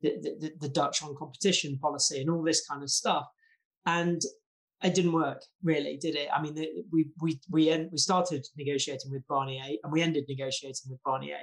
the, 0.00 0.36
the, 0.40 0.52
the 0.60 0.68
Dutch 0.68 1.02
on 1.02 1.14
competition 1.16 1.78
policy 1.78 2.20
and 2.20 2.30
all 2.30 2.42
this 2.42 2.66
kind 2.66 2.82
of 2.82 2.90
stuff. 2.90 3.26
And 3.86 4.20
it 4.82 4.94
didn't 4.94 5.12
work 5.12 5.42
really, 5.62 5.96
did 5.96 6.14
it? 6.14 6.28
I 6.34 6.42
mean, 6.42 6.54
we 6.92 7.06
we 7.20 7.40
we 7.50 7.70
end, 7.70 7.88
we 7.90 7.98
started 7.98 8.46
negotiating 8.56 9.10
with 9.10 9.26
Barnier 9.28 9.76
and 9.82 9.92
we 9.92 10.02
ended 10.02 10.24
negotiating 10.28 10.90
with 10.90 11.00
Barnier, 11.04 11.38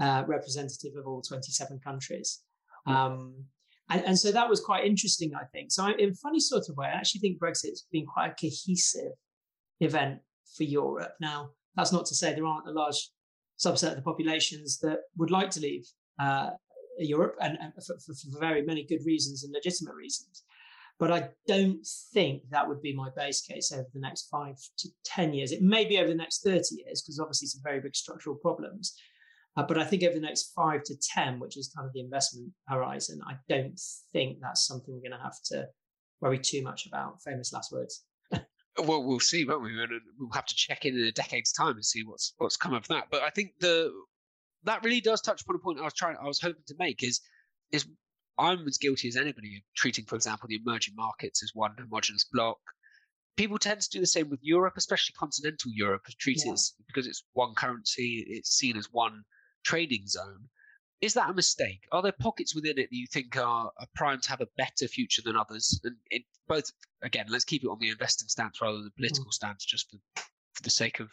uh, 0.00 0.24
representative 0.26 0.92
of 0.98 1.06
all 1.06 1.22
27 1.22 1.78
countries. 1.84 2.40
Um, 2.86 3.44
and, 3.88 4.04
and 4.04 4.18
so 4.18 4.32
that 4.32 4.48
was 4.48 4.60
quite 4.60 4.84
interesting, 4.84 5.32
I 5.34 5.44
think. 5.52 5.70
So, 5.70 5.84
I, 5.84 5.92
in 5.98 6.10
a 6.10 6.14
funny 6.14 6.40
sort 6.40 6.64
of 6.68 6.76
way, 6.76 6.86
I 6.86 6.96
actually 6.96 7.20
think 7.20 7.38
Brexit 7.38 7.70
has 7.70 7.86
been 7.92 8.06
quite 8.06 8.32
a 8.32 8.34
cohesive 8.34 9.12
event 9.80 10.20
for 10.56 10.64
Europe. 10.64 11.12
Now, 11.20 11.50
that's 11.76 11.92
not 11.92 12.06
to 12.06 12.14
say 12.14 12.34
there 12.34 12.46
aren't 12.46 12.68
a 12.68 12.72
large 12.72 13.10
subset 13.64 13.90
of 13.90 13.96
the 13.96 14.02
populations 14.02 14.78
that 14.80 15.00
would 15.16 15.30
like 15.30 15.50
to 15.50 15.60
leave 15.60 15.86
uh, 16.20 16.50
Europe, 16.98 17.36
and, 17.40 17.58
and 17.60 17.72
for, 17.74 17.96
for, 17.98 18.14
for, 18.14 18.38
very 18.38 18.62
many 18.62 18.84
good 18.84 19.00
reasons 19.04 19.44
and 19.44 19.52
legitimate 19.52 19.94
reasons. 19.94 20.44
But 20.98 21.10
I 21.10 21.30
don't 21.48 21.86
think 22.12 22.42
that 22.50 22.68
would 22.68 22.82
be 22.82 22.94
my 22.94 23.08
base 23.16 23.40
case 23.40 23.72
over 23.72 23.88
the 23.92 24.00
next 24.00 24.28
five 24.30 24.56
to 24.78 24.88
10 25.04 25.32
years. 25.32 25.50
It 25.50 25.62
may 25.62 25.84
be 25.84 25.98
over 25.98 26.08
the 26.08 26.14
next 26.14 26.44
30 26.44 26.76
years, 26.84 27.02
because 27.02 27.18
obviously 27.18 27.48
some 27.48 27.62
very 27.64 27.80
big 27.80 27.96
structural 27.96 28.36
problems. 28.36 28.94
Uh, 29.56 29.62
but 29.62 29.78
I 29.78 29.84
think 29.84 30.02
over 30.02 30.14
the 30.14 30.20
next 30.20 30.52
five 30.54 30.82
to 30.84 30.94
10, 31.14 31.38
which 31.38 31.56
is 31.56 31.72
kind 31.74 31.86
of 31.86 31.92
the 31.92 32.00
investment 32.00 32.52
horizon, 32.68 33.20
I 33.26 33.34
don't 33.48 33.78
think 34.12 34.38
that's 34.40 34.66
something 34.66 34.94
we're 34.94 35.08
going 35.08 35.18
to 35.18 35.24
have 35.24 35.42
to 35.46 35.66
worry 36.20 36.38
too 36.38 36.62
much 36.62 36.86
about. 36.86 37.22
Famous 37.22 37.52
last 37.52 37.72
words. 37.72 38.04
Well, 38.78 39.04
we'll 39.04 39.20
see, 39.20 39.44
won't 39.44 39.62
we? 39.62 39.70
And 39.70 40.00
We'll 40.18 40.30
have 40.32 40.46
to 40.46 40.54
check 40.54 40.84
in 40.84 40.98
in 40.98 41.04
a 41.04 41.12
decade's 41.12 41.52
time 41.52 41.74
and 41.74 41.84
see 41.84 42.02
what's 42.04 42.34
what's 42.38 42.56
come 42.56 42.74
of 42.74 42.86
that. 42.88 43.08
But 43.10 43.22
I 43.22 43.30
think 43.30 43.52
the 43.60 43.92
that 44.64 44.84
really 44.84 45.00
does 45.00 45.20
touch 45.20 45.42
upon 45.42 45.56
a 45.56 45.58
point 45.58 45.80
I 45.80 45.84
was 45.84 45.94
trying, 45.94 46.16
I 46.22 46.26
was 46.26 46.40
hoping 46.40 46.62
to 46.68 46.74
make 46.78 47.02
is 47.02 47.20
is 47.70 47.86
I'm 48.38 48.66
as 48.66 48.78
guilty 48.78 49.08
as 49.08 49.16
anybody 49.16 49.56
of 49.56 49.62
treating, 49.76 50.04
for 50.04 50.16
example, 50.16 50.48
the 50.48 50.60
emerging 50.64 50.94
markets 50.96 51.42
as 51.42 51.50
one 51.54 51.72
homogenous 51.78 52.26
block. 52.32 52.58
People 53.36 53.58
tend 53.58 53.80
to 53.80 53.90
do 53.90 54.00
the 54.00 54.06
same 54.06 54.28
with 54.28 54.40
Europe, 54.42 54.74
especially 54.76 55.14
continental 55.18 55.70
Europe, 55.74 56.02
treat 56.18 56.42
yeah. 56.44 56.52
it 56.52 56.60
because 56.86 57.06
it's 57.06 57.24
one 57.32 57.54
currency, 57.54 58.24
it's 58.28 58.50
seen 58.50 58.76
as 58.76 58.88
one 58.90 59.22
trading 59.64 60.06
zone. 60.06 60.48
Is 61.02 61.14
that 61.14 61.28
a 61.28 61.34
mistake? 61.34 61.80
Are 61.90 62.00
there 62.00 62.12
pockets 62.12 62.54
within 62.54 62.78
it 62.78 62.88
that 62.88 62.96
you 62.96 63.08
think 63.08 63.36
are, 63.36 63.72
are 63.76 63.86
primed 63.96 64.22
to 64.22 64.30
have 64.30 64.40
a 64.40 64.46
better 64.56 64.86
future 64.86 65.20
than 65.22 65.36
others? 65.36 65.80
And 65.82 65.96
both, 66.46 66.70
again, 67.02 67.26
let's 67.28 67.44
keep 67.44 67.64
it 67.64 67.68
on 67.68 67.80
the 67.80 67.90
investing 67.90 68.28
stance 68.28 68.60
rather 68.62 68.76
than 68.76 68.84
the 68.84 68.92
political 68.92 69.26
mm. 69.26 69.32
stance, 69.32 69.64
just 69.64 69.90
for, 69.90 69.96
for 70.54 70.62
the 70.62 70.70
sake 70.70 71.00
of, 71.00 71.10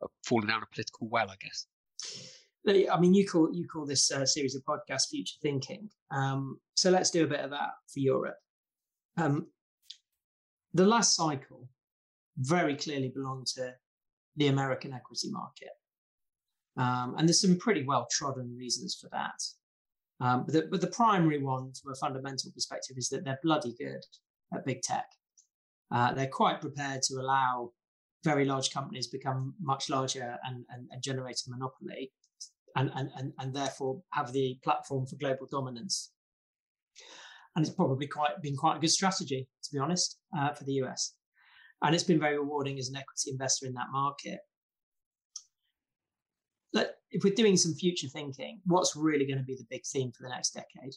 of, 0.00 0.10
falling 0.24 0.48
down 0.48 0.62
a 0.62 0.74
political 0.74 1.08
well, 1.10 1.30
I 1.30 1.36
guess. 1.38 1.66
I 2.66 2.98
mean, 2.98 3.14
you 3.14 3.28
call 3.28 3.54
you 3.54 3.68
call 3.68 3.86
this 3.86 4.10
uh, 4.10 4.26
series 4.26 4.56
of 4.56 4.62
podcasts 4.64 5.08
"Future 5.08 5.36
Thinking." 5.40 5.88
Um, 6.10 6.58
so 6.74 6.90
let's 6.90 7.12
do 7.12 7.22
a 7.22 7.28
bit 7.28 7.38
of 7.40 7.50
that 7.50 7.70
for 7.92 8.00
Europe. 8.00 8.38
Um, 9.16 9.46
the 10.74 10.84
last 10.84 11.14
cycle 11.14 11.68
very 12.38 12.74
clearly 12.74 13.12
belonged 13.14 13.46
to 13.54 13.72
the 14.34 14.48
American 14.48 14.92
equity 14.92 15.30
market. 15.30 15.70
Um, 16.76 17.14
and 17.16 17.28
there's 17.28 17.40
some 17.40 17.58
pretty 17.58 17.84
well 17.84 18.06
trodden 18.10 18.54
reasons 18.56 18.98
for 19.00 19.08
that. 19.10 19.42
Um, 20.20 20.44
but, 20.44 20.54
the, 20.54 20.68
but 20.70 20.80
the 20.80 20.88
primary 20.88 21.42
one, 21.42 21.72
from 21.82 21.92
a 21.92 21.96
fundamental 21.96 22.50
perspective, 22.52 22.96
is 22.98 23.08
that 23.10 23.24
they're 23.24 23.38
bloody 23.42 23.74
good 23.78 24.02
at 24.54 24.64
big 24.64 24.82
tech. 24.82 25.06
Uh, 25.90 26.12
they're 26.14 26.26
quite 26.28 26.60
prepared 26.60 27.02
to 27.02 27.14
allow 27.14 27.70
very 28.24 28.44
large 28.44 28.70
companies 28.72 29.06
become 29.06 29.54
much 29.60 29.88
larger 29.88 30.36
and, 30.44 30.64
and, 30.70 30.88
and 30.90 31.02
generate 31.02 31.40
a 31.46 31.50
monopoly 31.50 32.12
and, 32.74 32.90
and, 32.94 33.32
and, 33.38 33.54
therefore 33.54 34.02
have 34.10 34.32
the 34.32 34.58
platform 34.64 35.06
for 35.06 35.16
global 35.16 35.46
dominance 35.50 36.10
and 37.56 37.64
it's 37.64 37.74
probably 37.74 38.06
quite 38.06 38.40
been 38.42 38.54
quite 38.54 38.76
a 38.76 38.80
good 38.80 38.90
strategy, 38.90 39.48
to 39.64 39.70
be 39.72 39.78
honest, 39.78 40.18
uh, 40.38 40.52
for 40.52 40.64
the 40.64 40.74
US. 40.84 41.14
And 41.82 41.94
it's 41.94 42.04
been 42.04 42.20
very 42.20 42.38
rewarding 42.38 42.78
as 42.78 42.88
an 42.88 42.96
equity 42.96 43.30
investor 43.30 43.66
in 43.66 43.72
that 43.74 43.86
market. 43.90 44.40
If 47.10 47.24
we're 47.24 47.34
doing 47.34 47.56
some 47.56 47.74
future 47.74 48.08
thinking, 48.08 48.60
what's 48.66 48.96
really 48.96 49.26
going 49.26 49.38
to 49.38 49.44
be 49.44 49.56
the 49.56 49.66
big 49.70 49.84
theme 49.86 50.12
for 50.12 50.24
the 50.24 50.28
next 50.28 50.50
decade? 50.50 50.94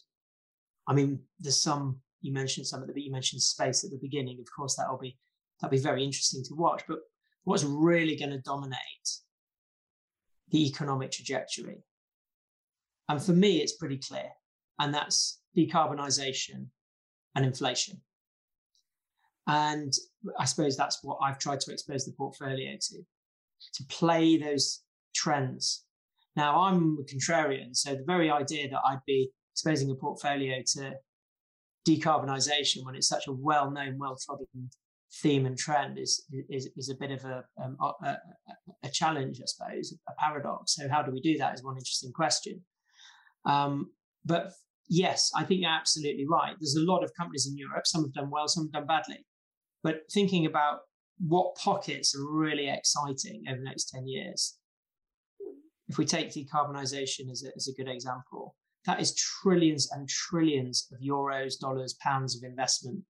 I 0.88 0.92
mean, 0.92 1.20
there's 1.38 1.60
some 1.60 2.00
you 2.20 2.32
mentioned 2.32 2.66
some 2.66 2.82
of 2.82 2.92
the 2.92 3.00
you 3.00 3.10
mentioned 3.10 3.42
space 3.42 3.84
at 3.84 3.90
the 3.90 3.98
beginning. 3.98 4.38
Of 4.40 4.46
course, 4.54 4.76
that'll 4.76 4.98
be 4.98 5.16
that'll 5.60 5.76
be 5.76 5.82
very 5.82 6.04
interesting 6.04 6.42
to 6.44 6.54
watch. 6.54 6.82
But 6.86 6.98
what's 7.44 7.64
really 7.64 8.16
going 8.16 8.30
to 8.30 8.38
dominate 8.38 8.78
the 10.50 10.66
economic 10.66 11.12
trajectory? 11.12 11.82
And 13.08 13.22
for 13.22 13.32
me, 13.32 13.58
it's 13.58 13.76
pretty 13.76 13.98
clear, 13.98 14.30
and 14.78 14.92
that's 14.92 15.40
decarbonisation 15.56 16.66
and 17.34 17.44
inflation. 17.44 18.00
And 19.46 19.92
I 20.38 20.44
suppose 20.44 20.76
that's 20.76 21.02
what 21.02 21.18
I've 21.22 21.38
tried 21.38 21.60
to 21.60 21.72
expose 21.72 22.04
the 22.04 22.12
portfolio 22.12 22.76
to, 22.80 22.96
to 23.74 23.84
play 23.88 24.36
those 24.36 24.82
trends. 25.14 25.84
Now, 26.36 26.60
I'm 26.60 26.98
a 26.98 27.04
contrarian, 27.04 27.74
so 27.74 27.94
the 27.94 28.04
very 28.06 28.30
idea 28.30 28.68
that 28.68 28.80
I'd 28.86 29.04
be 29.06 29.30
exposing 29.52 29.90
a 29.90 29.94
portfolio 29.94 30.62
to 30.74 30.94
decarbonisation 31.88 32.84
when 32.84 32.94
it's 32.94 33.08
such 33.08 33.26
a 33.26 33.32
well-known, 33.32 33.98
well-trodden 33.98 34.70
theme 35.12 35.44
and 35.44 35.58
trend 35.58 35.98
is 35.98 36.24
is, 36.48 36.68
is 36.76 36.88
a 36.88 36.94
bit 36.94 37.10
of 37.10 37.24
a, 37.24 37.44
um, 37.62 37.76
a, 38.04 38.16
a 38.84 38.90
challenge, 38.90 39.40
I 39.40 39.46
suppose, 39.46 39.96
a 40.08 40.12
paradox. 40.18 40.76
So, 40.76 40.88
how 40.88 41.02
do 41.02 41.10
we 41.10 41.20
do 41.20 41.36
that? 41.38 41.54
Is 41.54 41.64
one 41.64 41.76
interesting 41.76 42.12
question. 42.12 42.64
Um, 43.44 43.90
but 44.24 44.52
yes, 44.88 45.30
I 45.34 45.44
think 45.44 45.62
you're 45.62 45.70
absolutely 45.70 46.26
right. 46.28 46.54
There's 46.60 46.76
a 46.76 46.84
lot 46.84 47.02
of 47.02 47.12
companies 47.18 47.48
in 47.50 47.56
Europe. 47.56 47.86
Some 47.86 48.02
have 48.02 48.12
done 48.12 48.30
well, 48.30 48.48
some 48.48 48.64
have 48.64 48.72
done 48.72 48.86
badly. 48.86 49.24
But 49.82 50.02
thinking 50.12 50.46
about 50.46 50.80
what 51.18 51.54
pockets 51.56 52.14
are 52.14 52.30
really 52.30 52.68
exciting 52.68 53.44
over 53.48 53.58
the 53.58 53.64
next 53.64 53.90
10 53.90 54.06
years, 54.06 54.58
if 55.90 55.98
we 55.98 56.04
take 56.04 56.30
decarbonisation 56.30 57.30
as 57.32 57.44
a, 57.44 57.50
as 57.56 57.66
a 57.66 57.72
good 57.72 57.90
example, 57.90 58.54
that 58.86 59.00
is 59.00 59.14
trillions 59.14 59.90
and 59.90 60.08
trillions 60.08 60.86
of 60.92 61.00
euros, 61.00 61.58
dollars, 61.58 61.96
pounds 62.00 62.36
of 62.36 62.48
investment. 62.48 63.02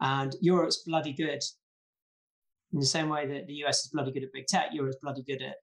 And 0.00 0.34
Europe's 0.40 0.82
bloody 0.86 1.12
good. 1.12 1.42
In 2.72 2.80
the 2.80 2.86
same 2.86 3.10
way 3.10 3.26
that 3.26 3.46
the 3.46 3.52
US 3.64 3.84
is 3.84 3.90
bloody 3.92 4.12
good 4.12 4.24
at 4.24 4.32
big 4.32 4.46
tech, 4.46 4.70
Europe's 4.72 4.96
bloody 5.02 5.22
good 5.22 5.42
at 5.42 5.56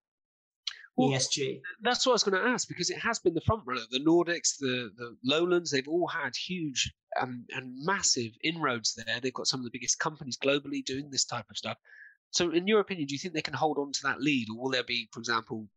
well, 0.95 1.09
ESG. 1.09 1.59
That's 1.81 2.05
what 2.05 2.11
I 2.11 2.13
was 2.13 2.23
going 2.23 2.41
to 2.41 2.49
ask 2.49 2.67
because 2.67 2.91
it 2.91 2.99
has 2.99 3.17
been 3.17 3.33
the 3.33 3.41
front 3.41 3.63
runner. 3.65 3.81
The 3.89 3.99
Nordics, 3.99 4.57
the 4.59 4.91
the 4.95 5.17
Lowlands, 5.23 5.71
they've 5.71 5.87
all 5.87 6.07
had 6.07 6.33
huge 6.35 6.93
um, 7.19 7.45
and 7.49 7.73
massive 7.83 8.31
inroads 8.43 8.93
there. 8.93 9.19
They've 9.19 9.33
got 9.33 9.47
some 9.47 9.59
of 9.59 9.63
the 9.63 9.71
biggest 9.73 9.99
companies 9.99 10.37
globally 10.37 10.85
doing 10.85 11.09
this 11.09 11.25
type 11.25 11.45
of 11.49 11.57
stuff. 11.57 11.77
So, 12.29 12.51
in 12.51 12.67
your 12.67 12.79
opinion, 12.79 13.07
do 13.07 13.15
you 13.15 13.19
think 13.19 13.33
they 13.33 13.41
can 13.41 13.55
hold 13.55 13.77
on 13.77 13.91
to 13.91 13.99
that 14.03 14.21
lead, 14.21 14.47
or 14.49 14.61
will 14.61 14.71
there 14.71 14.83
be, 14.83 15.09
for 15.11 15.19
example, 15.19 15.67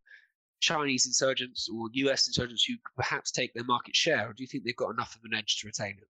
Chinese 0.64 1.06
insurgents 1.06 1.68
or 1.68 1.88
US 1.92 2.26
insurgents 2.26 2.64
who 2.64 2.74
perhaps 2.96 3.30
take 3.30 3.52
their 3.52 3.64
market 3.64 3.94
share, 3.94 4.28
or 4.28 4.32
do 4.32 4.42
you 4.42 4.46
think 4.46 4.64
they've 4.64 4.76
got 4.76 4.90
enough 4.90 5.14
of 5.14 5.20
an 5.24 5.36
edge 5.36 5.58
to 5.60 5.66
retain 5.66 5.96
it? 5.98 6.08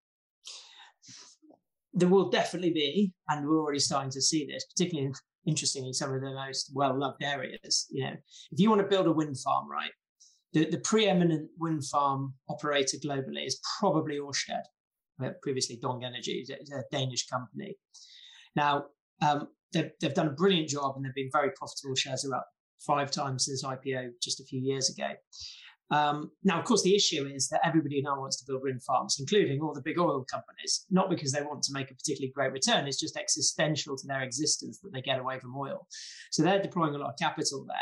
There 1.92 2.08
will 2.08 2.30
definitely 2.30 2.72
be, 2.72 3.12
and 3.28 3.46
we're 3.46 3.60
already 3.60 3.80
starting 3.80 4.10
to 4.12 4.22
see 4.22 4.46
this, 4.46 4.64
particularly 4.64 5.08
in, 5.08 5.14
interestingly 5.46 5.88
in 5.88 5.94
some 5.94 6.12
of 6.14 6.20
the 6.20 6.32
most 6.32 6.70
well-loved 6.72 7.22
areas. 7.22 7.86
You 7.90 8.04
know, 8.04 8.16
if 8.52 8.58
you 8.60 8.70
want 8.70 8.82
to 8.82 8.88
build 8.88 9.06
a 9.06 9.12
wind 9.12 9.38
farm, 9.38 9.68
right, 9.68 9.90
the, 10.52 10.70
the 10.70 10.78
preeminent 10.78 11.50
wind 11.58 11.84
farm 11.86 12.34
operator 12.48 12.96
globally 13.04 13.46
is 13.46 13.60
probably 13.78 14.18
Ørsted, 14.18 14.62
uh, 15.24 15.30
previously 15.42 15.78
Dong 15.82 16.04
Energy, 16.04 16.44
it's 16.48 16.70
a 16.70 16.82
Danish 16.92 17.26
company. 17.26 17.76
Now, 18.54 18.86
um, 19.20 19.48
they've, 19.72 19.90
they've 20.00 20.14
done 20.14 20.28
a 20.28 20.38
brilliant 20.42 20.68
job 20.68 20.94
and 20.96 21.04
they've 21.04 21.14
been 21.14 21.30
very 21.32 21.50
profitable. 21.56 21.96
Shares 21.96 22.24
are 22.24 22.36
up 22.36 22.48
five 22.80 23.10
times 23.10 23.46
since 23.46 23.64
IPO 23.64 24.10
just 24.22 24.40
a 24.40 24.44
few 24.44 24.60
years 24.60 24.90
ago. 24.90 25.10
Um, 25.90 26.30
now, 26.42 26.58
of 26.58 26.64
course, 26.64 26.82
the 26.82 26.96
issue 26.96 27.26
is 27.26 27.48
that 27.48 27.60
everybody 27.64 28.00
now 28.00 28.18
wants 28.18 28.38
to 28.38 28.46
build 28.46 28.62
wind 28.62 28.82
farms, 28.82 29.16
including 29.20 29.60
all 29.60 29.74
the 29.74 29.82
big 29.82 29.98
oil 29.98 30.24
companies, 30.24 30.86
not 30.90 31.10
because 31.10 31.30
they 31.30 31.42
want 31.42 31.62
to 31.64 31.72
make 31.72 31.90
a 31.90 31.94
particularly 31.94 32.32
great 32.34 32.52
return. 32.52 32.86
It's 32.86 33.00
just 33.00 33.16
existential 33.16 33.96
to 33.96 34.06
their 34.06 34.22
existence 34.22 34.80
that 34.80 34.92
they 34.92 35.02
get 35.02 35.20
away 35.20 35.38
from 35.38 35.56
oil. 35.56 35.86
So 36.30 36.42
they're 36.42 36.62
deploying 36.62 36.94
a 36.94 36.98
lot 36.98 37.10
of 37.10 37.18
capital 37.18 37.66
there, 37.68 37.76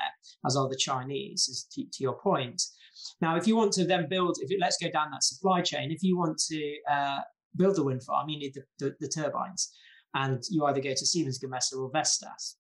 as 0.47 0.57
are 0.57 0.69
the 0.69 0.77
Chinese, 0.77 1.49
as 1.49 1.65
to, 1.75 1.85
to 1.85 2.03
your 2.03 2.19
point. 2.19 2.61
Now, 3.21 3.37
if 3.37 3.47
you 3.47 3.57
want 3.57 3.73
to 3.75 3.87
then 3.87 4.09
build, 4.09 4.37
if 4.41 4.51
it, 4.51 4.59
let's 4.61 4.79
go 4.83 4.91
down 4.91 5.11
that 5.13 5.23
supply 5.23 5.63
chain, 5.63 5.91
if 5.91 6.03
you 6.03 6.19
want 6.19 6.39
to 6.51 6.77
uh, 6.91 7.21
build 7.57 7.79
a 7.79 7.83
wind 7.83 8.03
farm, 8.03 8.29
you 8.29 8.39
need 8.39 8.55
the, 8.55 8.63
the, 8.79 8.95
the, 9.01 9.09
turbines, 9.09 9.73
and 10.15 10.43
you 10.51 10.65
either 10.67 10.81
go 10.81 10.91
to 10.91 11.07
Siemens 11.07 11.39
Gamesa 11.39 11.79
or 11.79 11.91
Vestas. 11.93 12.57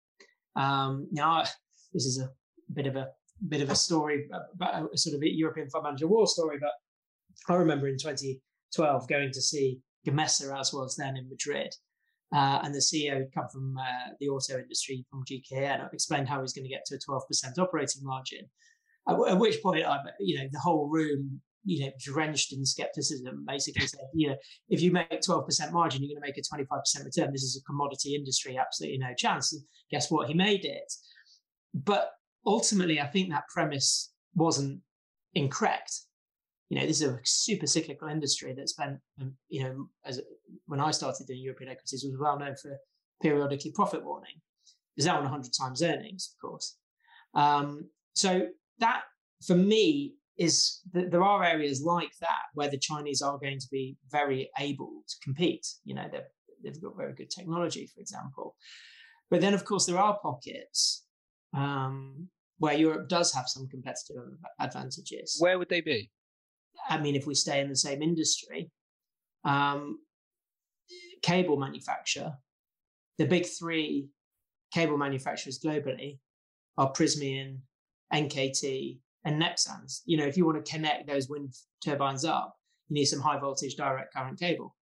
Um, 0.56 1.08
now, 1.12 1.44
this 1.92 2.06
is 2.06 2.20
a 2.20 2.30
bit 2.72 2.86
of 2.86 2.96
a 2.96 3.08
bit 3.48 3.60
of 3.60 3.70
a 3.70 3.74
story 3.74 4.28
about 4.54 4.88
a 4.92 4.98
sort 4.98 5.14
of 5.14 5.22
a 5.22 5.28
European 5.28 5.68
fund 5.68 5.84
manager 5.84 6.06
war 6.06 6.26
story, 6.26 6.58
but 6.60 6.72
I 7.52 7.56
remember 7.56 7.88
in 7.88 7.98
2012 7.98 9.08
going 9.08 9.30
to 9.32 9.42
see 9.42 9.80
Gamesa 10.06 10.58
as 10.58 10.72
was 10.72 10.96
then 10.96 11.16
in 11.16 11.28
Madrid. 11.28 11.74
Uh, 12.34 12.60
and 12.64 12.74
the 12.74 12.80
CEO 12.80 13.14
had 13.14 13.32
come 13.32 13.48
from 13.52 13.76
uh, 13.78 14.12
the 14.18 14.28
auto 14.28 14.58
industry 14.58 15.04
from 15.10 15.24
GKN 15.24 15.80
and 15.80 15.88
explained 15.92 16.28
how 16.28 16.36
he 16.36 16.42
was 16.42 16.52
going 16.52 16.64
to 16.64 16.70
get 16.70 16.84
to 16.86 16.96
a 16.96 16.98
12% 16.98 17.58
operating 17.58 18.02
margin. 18.02 18.40
At, 19.08 19.16
at, 19.28 19.38
which 19.38 19.62
point, 19.62 19.84
I, 19.84 19.98
you 20.18 20.38
know, 20.38 20.48
the 20.50 20.58
whole 20.58 20.88
room, 20.88 21.40
you 21.64 21.84
know, 21.84 21.92
drenched 22.00 22.52
in 22.52 22.66
skepticism, 22.66 23.44
basically 23.46 23.86
said, 23.86 24.00
you 24.12 24.30
know, 24.30 24.36
if 24.68 24.80
you 24.80 24.90
make 24.90 25.08
12% 25.10 25.72
margin, 25.72 26.02
you're 26.02 26.18
going 26.18 26.22
to 26.22 26.28
make 26.28 26.38
a 26.38 26.40
25% 26.40 27.04
return. 27.04 27.32
This 27.32 27.44
is 27.44 27.62
a 27.62 27.64
commodity 27.64 28.16
industry, 28.16 28.58
absolutely 28.58 28.98
no 28.98 29.14
chance. 29.16 29.52
And 29.52 29.62
guess 29.90 30.10
what? 30.10 30.26
He 30.28 30.34
made 30.34 30.64
it. 30.64 30.92
But 31.84 32.12
ultimately, 32.46 33.00
I 33.00 33.06
think 33.06 33.30
that 33.30 33.48
premise 33.52 34.12
wasn't 34.34 34.80
incorrect. 35.34 35.92
You 36.70 36.80
know, 36.80 36.86
this 36.86 37.02
is 37.02 37.08
a 37.08 37.20
super 37.24 37.66
cyclical 37.66 38.08
industry 38.08 38.54
that's 38.56 38.72
been, 38.72 38.98
you 39.48 39.62
know, 39.62 39.88
as 40.04 40.20
when 40.66 40.80
I 40.80 40.90
started 40.90 41.26
doing 41.26 41.40
European 41.40 41.70
equities, 41.70 42.04
was 42.04 42.18
well 42.18 42.38
known 42.38 42.56
for 42.56 42.76
periodically 43.22 43.72
profit 43.72 44.04
warning. 44.04 44.40
Is 44.96 45.04
that 45.04 45.16
on 45.16 45.22
100 45.22 45.52
times 45.52 45.82
earnings, 45.82 46.34
of 46.34 46.48
course. 46.48 46.76
Um, 47.34 47.90
so 48.14 48.48
that, 48.78 49.02
for 49.46 49.54
me, 49.54 50.14
is 50.38 50.80
that 50.92 51.10
there 51.10 51.22
are 51.22 51.44
areas 51.44 51.82
like 51.82 52.12
that 52.20 52.44
where 52.54 52.70
the 52.70 52.78
Chinese 52.78 53.20
are 53.20 53.38
going 53.38 53.58
to 53.58 53.68
be 53.70 53.96
very 54.10 54.50
able 54.58 55.02
to 55.06 55.16
compete. 55.22 55.66
You 55.84 55.94
know, 55.94 56.08
they've 56.62 56.82
got 56.82 56.96
very 56.96 57.12
good 57.12 57.30
technology, 57.30 57.86
for 57.86 58.00
example. 58.00 58.56
But 59.30 59.40
then, 59.40 59.54
of 59.54 59.64
course, 59.64 59.86
there 59.86 59.98
are 59.98 60.18
pockets 60.22 61.05
um, 61.56 62.28
where 62.58 62.74
Europe 62.74 63.08
does 63.08 63.32
have 63.32 63.48
some 63.48 63.66
competitive 63.68 64.16
advantages. 64.60 65.36
Where 65.40 65.58
would 65.58 65.68
they 65.68 65.80
be? 65.80 66.10
I 66.88 66.98
mean, 66.98 67.16
if 67.16 67.26
we 67.26 67.34
stay 67.34 67.60
in 67.60 67.68
the 67.68 67.76
same 67.76 68.02
industry, 68.02 68.70
um, 69.44 69.98
cable 71.22 71.56
manufacture, 71.56 72.32
the 73.18 73.26
big 73.26 73.46
three 73.46 74.08
cable 74.72 74.98
manufacturers 74.98 75.58
globally 75.58 76.18
are 76.76 76.92
Prysmian, 76.92 77.58
NKT, 78.12 78.98
and 79.24 79.40
Nexans. 79.42 80.02
You 80.04 80.18
know, 80.18 80.26
if 80.26 80.36
you 80.36 80.44
want 80.44 80.64
to 80.64 80.70
connect 80.70 81.06
those 81.06 81.28
wind 81.28 81.54
turbines 81.82 82.24
up, 82.24 82.54
you 82.88 82.94
need 82.94 83.06
some 83.06 83.20
high 83.20 83.38
voltage 83.38 83.74
direct 83.76 84.14
current 84.14 84.38
cable 84.38 84.76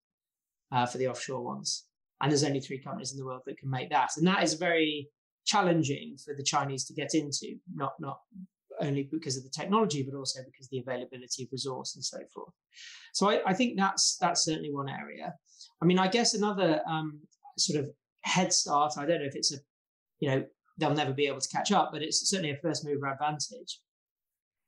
uh, 0.73 0.87
for 0.87 0.99
the 0.99 1.09
offshore 1.09 1.43
ones. 1.43 1.85
And 2.21 2.31
there's 2.31 2.45
only 2.45 2.61
three 2.61 2.78
companies 2.78 3.12
in 3.12 3.19
the 3.19 3.25
world 3.25 3.43
that 3.47 3.59
can 3.59 3.71
make 3.71 3.90
that. 3.90 4.11
And 4.16 4.26
that 4.26 4.43
is 4.43 4.54
very 4.54 5.09
challenging 5.45 6.17
for 6.25 6.35
the 6.35 6.43
Chinese 6.43 6.85
to 6.87 6.95
get 6.95 7.15
into, 7.15 7.57
not 7.75 7.93
not 7.99 8.21
only 8.81 9.09
because 9.11 9.37
of 9.37 9.45
the 9.45 9.51
technology, 9.51 10.03
but 10.03 10.17
also 10.17 10.41
because 10.45 10.69
the 10.69 10.81
availability 10.81 11.45
of 11.45 11.49
resource 11.53 11.95
and 11.95 12.05
so 12.05 12.19
forth. 12.33 12.53
So 13.13 13.31
I, 13.31 13.41
I 13.47 13.55
think 13.55 13.77
that's 13.77 14.17
that's 14.21 14.45
certainly 14.45 14.73
one 14.73 14.89
area. 14.89 15.35
I 15.83 15.85
mean, 15.85 15.99
I 15.99 16.09
guess 16.09 16.35
another 16.35 16.81
um, 16.89 17.21
sort 17.59 17.85
of 17.85 17.91
head 18.23 18.53
start. 18.53 18.95
I 18.99 19.07
don't 19.07 19.21
know 19.21 19.27
if 19.27 19.37
it's 19.37 19.53
a, 19.53 19.59
you 20.21 20.29
know, 20.29 20.45
they'll 20.79 20.95
never 20.95 21.13
be 21.13 21.27
able 21.27 21.41
to 21.41 21.49
catch 21.49 21.73
up, 21.73 21.91
but 21.93 22.03
it's 22.03 22.29
certainly 22.29 22.51
a 22.51 22.57
first 22.57 22.85
mover 22.85 23.07
advantage. 23.07 23.81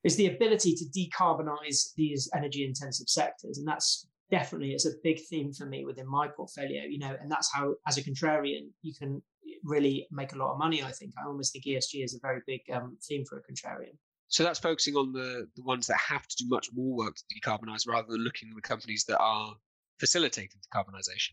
Is 0.04 0.16
the 0.16 0.28
ability 0.28 0.74
to 0.76 0.84
decarbonize 0.84 1.92
these 1.96 2.30
energy 2.34 2.64
intensive 2.64 3.08
sectors, 3.08 3.58
and 3.58 3.66
that's 3.66 4.06
definitely 4.30 4.72
it's 4.72 4.86
a 4.86 4.92
big 5.02 5.20
theme 5.28 5.52
for 5.52 5.66
me 5.66 5.84
within 5.84 6.08
my 6.08 6.28
portfolio. 6.28 6.82
You 6.84 6.98
know, 6.98 7.16
and 7.20 7.30
that's 7.30 7.52
how, 7.52 7.74
as 7.88 7.98
a 7.98 8.04
contrarian, 8.04 8.68
you 8.82 8.94
can 8.94 9.20
really 9.64 10.06
make 10.10 10.32
a 10.32 10.38
lot 10.38 10.52
of 10.52 10.58
money. 10.58 10.82
I 10.82 10.92
think 10.92 11.12
I 11.18 11.26
almost 11.26 11.52
think 11.52 11.64
ESG 11.64 12.04
is 12.04 12.14
a 12.14 12.20
very 12.20 12.40
big 12.46 12.60
um, 12.72 12.96
theme 13.06 13.24
for 13.24 13.38
a 13.38 13.42
contrarian. 13.42 13.96
So 14.28 14.42
that's 14.42 14.58
focusing 14.58 14.94
on 14.96 15.12
the 15.12 15.48
the 15.56 15.62
ones 15.62 15.86
that 15.86 15.98
have 15.98 16.26
to 16.26 16.36
do 16.36 16.48
much 16.48 16.68
more 16.74 16.96
work 16.96 17.14
to 17.16 17.24
decarbonize, 17.34 17.86
rather 17.86 18.08
than 18.08 18.22
looking 18.22 18.48
at 18.50 18.56
the 18.56 18.62
companies 18.62 19.04
that 19.08 19.18
are 19.18 19.54
facilitating 19.98 20.60
decarbonisation. 20.74 21.32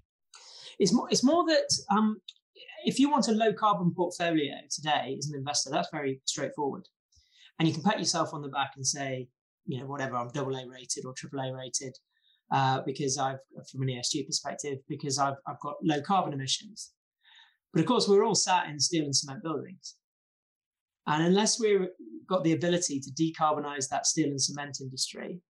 It's 0.79 0.93
more 0.93 1.08
it's 1.10 1.24
more 1.24 1.46
that 1.46 1.70
um, 1.89 2.22
if 2.86 3.00
you 3.00 3.10
want 3.10 3.27
a 3.27 3.32
low 3.32 3.53
carbon 3.53 3.93
portfolio 3.96 4.55
today 4.70 5.15
as 5.17 5.27
an 5.29 5.36
investor, 5.38 5.70
that's 5.70 5.89
very 5.91 6.22
straightforward, 6.25 6.88
and 7.60 7.67
you 7.67 7.74
can 7.74 7.84
pat 7.84 8.00
yourself 8.00 8.34
on 8.34 8.41
the 8.41 8.50
back 8.50 8.74
and 8.75 8.86
say, 8.86 9.27
you 9.65 9.79
know, 9.79 9.86
whatever, 9.86 10.15
I'm 10.15 10.29
double 10.29 10.55
A 10.55 10.67
rated 10.67 11.05
or 11.05 11.13
triple 11.13 11.39
A 11.39 11.53
rated. 11.53 11.96
uh, 12.51 12.82
because 12.86 13.17
I've, 13.17 13.39
from 13.72 13.82
an 13.82 13.89
ESG 13.89 14.27
perspective, 14.27 14.79
because 14.88 15.17
I've, 15.17 15.36
I've 15.48 15.60
got 15.60 15.75
low 15.84 16.01
carbon 16.01 16.34
emissions. 16.34 16.91
But 17.74 17.80
of 17.82 17.86
course, 17.88 18.08
we're 18.08 18.24
all 18.24 18.36
sat 18.36 18.68
in 18.68 18.80
steel 18.80 19.06
and 19.06 19.15
cement 19.15 19.44
buildings. 19.44 19.96
And 21.08 21.24
unless 21.24 21.60
we've 21.60 21.88
got 22.30 22.44
the 22.44 22.53
ability 22.53 23.01
to 23.01 23.12
decarbonize 23.12 23.89
that 23.89 24.06
steel 24.06 24.30
and 24.30 24.42
cement 24.42 24.77
industry, 24.80 25.42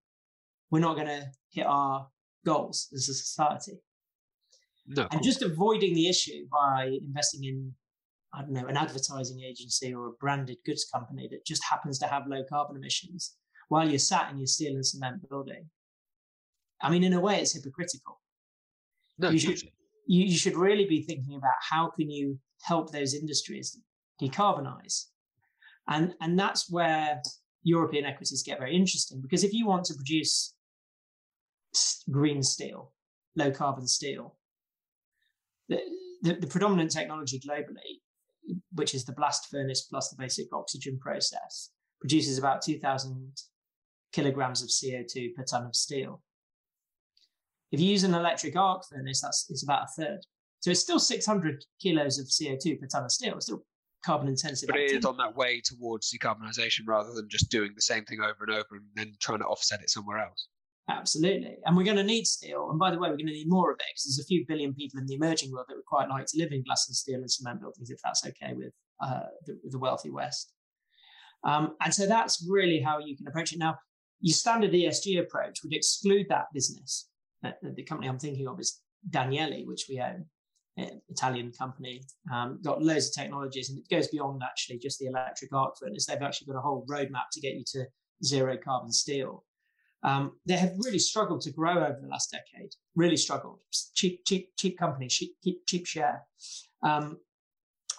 we're 0.72 0.80
not 0.80 0.96
going 0.96 1.08
to 1.08 1.26
hit 1.52 1.66
our 1.68 2.08
goals 2.46 2.88
as 2.94 3.10
a 3.10 3.14
society. 3.14 3.74
No. 4.88 5.08
And 5.12 5.22
just 5.22 5.42
avoiding 5.42 5.94
the 5.94 6.10
issue 6.10 6.48
by 6.52 6.98
investing 7.02 7.44
in, 7.44 7.74
I 8.34 8.42
don't 8.42 8.54
know, 8.54 8.66
an 8.66 8.78
advertising 8.78 9.42
agency 9.42 9.94
or 9.94 10.08
a 10.08 10.12
branded 10.20 10.58
goods 10.66 10.86
company 10.92 11.28
that 11.32 11.46
just 11.46 11.64
happens 11.70 12.00
to 12.00 12.08
have 12.08 12.24
low 12.28 12.44
carbon 12.50 12.78
emissions 12.78 13.36
while 13.70 13.88
you're 13.88 14.00
sat 14.00 14.32
in 14.32 14.40
your 14.40 14.48
steel 14.48 14.74
and 14.74 14.86
cement 14.86 15.30
building. 15.30 15.70
I 16.82 16.90
mean, 16.90 17.04
in 17.04 17.14
a 17.14 17.20
way, 17.20 17.40
it's 17.40 17.54
hypocritical. 17.54 18.20
No, 19.20 19.30
you 19.30 19.40
should, 19.40 19.62
you, 20.06 20.26
you 20.26 20.38
should 20.38 20.56
really 20.56 20.86
be 20.86 21.02
thinking 21.02 21.36
about 21.36 21.54
how 21.70 21.90
can 21.90 22.10
you 22.10 22.40
help 22.62 22.92
those 22.92 23.14
industries 23.14 23.80
decarbonize 24.22 25.06
and 25.88 26.14
and 26.22 26.38
that's 26.38 26.70
where 26.70 27.22
European 27.64 28.06
equities 28.06 28.44
get 28.44 28.60
very 28.60 28.76
interesting 28.76 29.22
because 29.22 29.44
if 29.44 29.54
you 29.54 29.66
want 29.66 29.86
to 29.86 29.94
produce 29.96 30.54
green 32.12 32.44
steel, 32.44 32.92
low 33.36 33.52
carbon 33.52 33.88
steel, 33.88 34.36
the, 35.70 35.80
the, 36.22 36.34
the 36.34 36.48
predominant 36.48 36.92
technology 36.92 37.40
globally, 37.40 38.02
which 38.74 38.94
is 38.94 39.06
the 39.06 39.14
blast 39.14 39.48
furnace 39.50 39.82
plus 39.90 40.10
the 40.10 40.16
basic 40.18 40.48
oxygen 40.54 41.00
process, 41.00 41.72
produces 42.00 42.38
about 42.38 42.62
2,000 42.62 43.32
kilograms 44.12 44.62
of 44.62 44.70
CO2 44.70 45.34
per 45.36 45.44
ton 45.44 45.66
of 45.66 45.76
steel. 45.76 46.22
If 47.74 47.80
you 47.80 47.90
use 47.90 48.04
an 48.04 48.14
electric 48.14 48.56
arc 48.56 48.84
furnace, 48.88 49.22
that's 49.22 49.48
it's 49.50 49.64
about 49.64 49.86
a 49.86 50.02
third. 50.02 50.20
So 50.60 50.70
it's 50.70 50.80
still 50.80 51.00
600 51.00 51.66
kilos 51.82 52.20
of 52.20 52.28
CO2 52.28 52.80
per 52.80 52.86
ton 52.86 53.04
of 53.04 53.12
steel. 53.12 53.34
It's 53.36 53.48
still 53.48 53.66
carbon 54.06 54.28
intensive. 54.28 54.68
But 54.68 54.78
it 54.78 54.92
is 54.92 55.06
on 55.06 55.18
that 55.18 55.36
way 55.36 55.60
towards 55.60 56.14
decarbonisation 56.14 56.82
rather 56.86 57.12
than 57.14 57.28
just 57.30 57.50
doing 57.50 57.72
the 57.76 57.82
same 57.82 58.06
thing 58.06 58.20
over 58.22 58.46
and 58.48 58.52
over 58.52 58.68
and 58.76 58.86
then 58.96 59.14
trying 59.20 59.40
to 59.40 59.46
offset 59.46 59.82
it 59.82 59.90
somewhere 59.90 60.20
else. 60.20 60.48
Absolutely. 60.88 61.58
And 61.66 61.76
we're 61.76 61.84
going 61.84 61.98
to 61.98 62.04
need 62.04 62.28
steel. 62.28 62.70
And 62.70 62.78
by 62.78 62.92
the 62.92 63.00
way, 63.00 63.10
we're 63.10 63.18
going 63.18 63.28
to 63.28 63.34
need 63.34 63.50
more 63.50 63.72
of 63.72 63.78
it 63.80 63.88
because 63.92 64.04
there's 64.06 64.24
a 64.24 64.28
few 64.28 64.46
billion 64.48 64.76
people 64.76 65.00
in 65.00 65.08
the 65.08 65.16
emerging 65.16 65.52
world 65.52 65.66
that 65.68 65.76
would 65.76 65.86
quite 65.86 66.10
like 66.10 66.28
to 66.28 66.38
live 66.38 66.52
in 66.52 66.64
glass 66.64 66.88
and 66.88 66.96
steel 66.96 67.22
and 67.22 67.32
cement 67.32 67.60
buildings 67.60 67.90
if 67.90 68.00
that's 68.04 68.24
okay 68.24 68.54
with, 68.54 68.72
uh, 69.02 69.24
the, 69.48 69.60
the, 69.70 69.80
wealthy 69.80 70.12
West. 70.12 70.54
Um, 71.44 71.76
and 71.82 71.94
so 71.94 72.06
that's 72.06 72.46
really 72.48 72.82
how 72.82 73.00
you 73.00 73.18
can 73.18 73.28
approach 73.28 73.52
it. 73.52 73.60
Now, 73.60 73.78
your 74.20 74.36
standard 74.36 74.72
ESG 74.74 75.20
approach 75.20 75.64
would 75.64 75.74
exclude 75.74 76.28
that 76.30 76.46
business. 76.54 77.10
The 77.44 77.84
company 77.84 78.08
I'm 78.08 78.20
thinking 78.20 78.48
of 78.48 78.60
is 78.60 78.82
Danieli, 79.10 79.66
which 79.66 79.86
we 79.90 80.00
own. 80.00 80.26
Italian 80.76 81.52
company, 81.52 82.04
um, 82.34 82.60
got 82.64 82.82
loads 82.82 83.10
of 83.10 83.14
technologies, 83.14 83.70
and 83.70 83.78
it 83.78 83.88
goes 83.90 84.08
beyond 84.08 84.42
actually 84.44 84.80
just 84.80 84.98
the 84.98 85.06
electric 85.06 85.54
arc 85.54 85.78
furnace. 85.78 86.08
They've 86.08 86.20
actually 86.20 86.48
got 86.48 86.58
a 86.58 86.62
whole 86.62 86.84
roadmap 86.90 87.30
to 87.34 87.42
get 87.42 87.54
you 87.54 87.64
to 87.74 87.86
zero 88.24 88.58
carbon 88.58 88.92
steel. 88.92 89.46
Um, 90.04 90.32
they 90.46 90.58
have 90.58 90.74
really 90.80 91.00
struggled 91.00 91.42
to 91.42 91.52
grow 91.52 91.76
over 91.76 92.00
the 92.02 92.08
last 92.08 92.32
decade. 92.32 92.72
Really 92.96 93.18
struggled. 93.18 93.60
Cheap, 93.94 94.26
cheap, 94.26 94.50
cheap 94.58 94.78
company, 94.78 95.08
cheap, 95.08 95.36
cheap 95.68 95.86
share. 95.86 96.24
Um, 96.82 97.18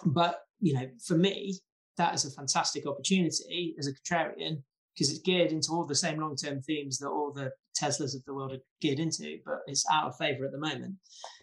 but 0.05 0.41
you 0.59 0.73
know, 0.73 0.87
for 1.03 1.17
me, 1.17 1.59
that 1.97 2.13
is 2.13 2.25
a 2.25 2.31
fantastic 2.31 2.85
opportunity 2.85 3.75
as 3.79 3.87
a 3.87 3.93
contrarian 3.93 4.61
because 4.93 5.09
it's 5.09 5.19
geared 5.19 5.51
into 5.51 5.71
all 5.71 5.85
the 5.85 5.95
same 5.95 6.19
long-term 6.19 6.61
themes 6.61 6.97
that 6.99 7.09
all 7.09 7.31
the 7.31 7.51
Teslas 7.79 8.15
of 8.15 8.23
the 8.25 8.33
world 8.33 8.53
are 8.53 8.63
geared 8.81 8.99
into, 8.99 9.37
but 9.45 9.59
it's 9.67 9.85
out 9.91 10.07
of 10.07 10.17
favor 10.17 10.45
at 10.45 10.51
the 10.51 10.57
moment. 10.57 10.95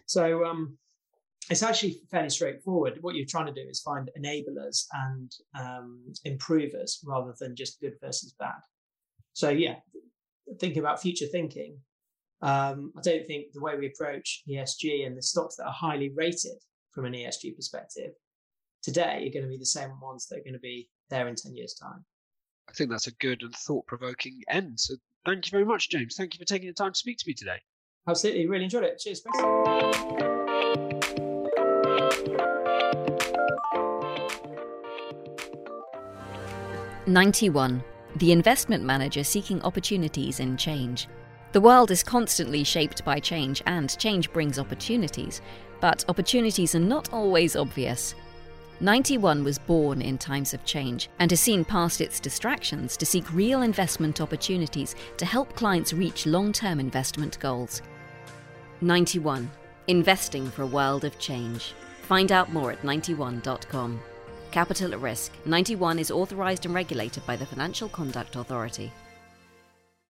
So 0.05 0.45
um, 0.45 0.77
it's 1.49 1.63
actually 1.63 2.01
fairly 2.09 2.29
straightforward. 2.29 2.97
What 3.01 3.15
you're 3.15 3.25
trying 3.27 3.47
to 3.47 3.53
do 3.53 3.67
is 3.69 3.81
find 3.81 4.09
enablers 4.17 4.85
and 4.93 5.31
um, 5.59 6.13
improvers 6.25 6.99
rather 7.05 7.33
than 7.39 7.55
just 7.55 7.81
good 7.81 7.93
versus 8.01 8.33
bad. 8.39 8.61
So 9.33 9.49
yeah, 9.49 9.75
thinking 10.59 10.79
about 10.79 11.01
future 11.01 11.27
thinking. 11.31 11.77
Um, 12.41 12.91
I 12.97 13.01
don't 13.01 13.25
think 13.25 13.53
the 13.53 13.61
way 13.61 13.77
we 13.77 13.87
approach 13.87 14.43
ESG 14.49 15.07
and 15.07 15.17
the 15.17 15.21
stocks 15.21 15.55
that 15.55 15.65
are 15.65 15.73
highly 15.73 16.11
rated 16.15 16.57
from 16.91 17.05
an 17.05 17.13
ESG 17.13 17.55
perspective 17.55 18.11
today 18.81 19.25
are 19.25 19.33
going 19.33 19.43
to 19.43 19.49
be 19.49 19.57
the 19.57 19.65
same 19.65 19.91
ones 20.01 20.27
that 20.27 20.39
are 20.39 20.43
going 20.43 20.53
to 20.53 20.59
be 20.59 20.89
there 21.09 21.27
in 21.27 21.35
10 21.35 21.55
years' 21.55 21.73
time. 21.73 22.03
I 22.69 22.73
think 22.73 22.89
that's 22.89 23.07
a 23.07 23.13
good 23.15 23.41
and 23.41 23.53
thought 23.55 23.87
provoking 23.87 24.41
end. 24.49 24.79
So 24.79 24.95
thank 25.25 25.45
you 25.45 25.51
very 25.51 25.65
much, 25.65 25.89
James. 25.89 26.15
Thank 26.15 26.33
you 26.33 26.39
for 26.39 26.45
taking 26.45 26.67
the 26.67 26.73
time 26.73 26.93
to 26.93 26.97
speak 26.97 27.17
to 27.19 27.25
me 27.27 27.33
today. 27.33 27.57
Absolutely. 28.07 28.47
Really 28.47 28.65
enjoyed 28.65 28.83
it. 28.83 28.99
Cheers. 28.99 29.21
Thanks. 29.21 29.39
91. 37.05 37.83
The 38.15 38.31
investment 38.31 38.83
manager 38.83 39.23
seeking 39.23 39.61
opportunities 39.63 40.39
in 40.39 40.55
change. 40.55 41.07
The 41.51 41.61
world 41.61 41.91
is 41.91 42.01
constantly 42.01 42.63
shaped 42.63 43.03
by 43.03 43.19
change, 43.19 43.61
and 43.65 43.97
change 43.99 44.31
brings 44.31 44.57
opportunities, 44.57 45.41
but 45.81 46.05
opportunities 46.07 46.75
are 46.75 46.79
not 46.79 47.11
always 47.13 47.55
obvious. 47.55 48.15
91 48.83 49.45
was 49.45 49.57
born 49.57 50.01
in 50.01 50.17
times 50.17 50.53
of 50.53 50.65
change 50.65 51.09
and 51.19 51.31
has 51.31 51.39
seen 51.39 51.63
past 51.63 52.01
its 52.01 52.19
distractions 52.19 52.97
to 52.97 53.05
seek 53.05 53.33
real 53.33 53.61
investment 53.61 54.19
opportunities 54.19 54.93
to 55.15 55.25
help 55.25 55.55
clients 55.55 55.93
reach 55.93 56.25
long 56.25 56.51
term 56.51 56.81
investment 56.81 57.39
goals. 57.39 57.81
91. 58.81 59.49
Investing 59.87 60.51
for 60.51 60.63
a 60.63 60.67
world 60.67 61.05
of 61.05 61.17
change. 61.17 61.71
Find 62.01 62.29
out 62.33 62.51
more 62.51 62.73
at 62.73 62.81
91.com. 62.81 64.01
Capital 64.51 64.91
at 64.91 64.99
Risk 64.99 65.31
91 65.45 65.97
is 65.97 66.11
authorised 66.11 66.65
and 66.65 66.75
regulated 66.75 67.25
by 67.25 67.37
the 67.37 67.45
Financial 67.45 67.87
Conduct 67.87 68.35
Authority. 68.35 68.91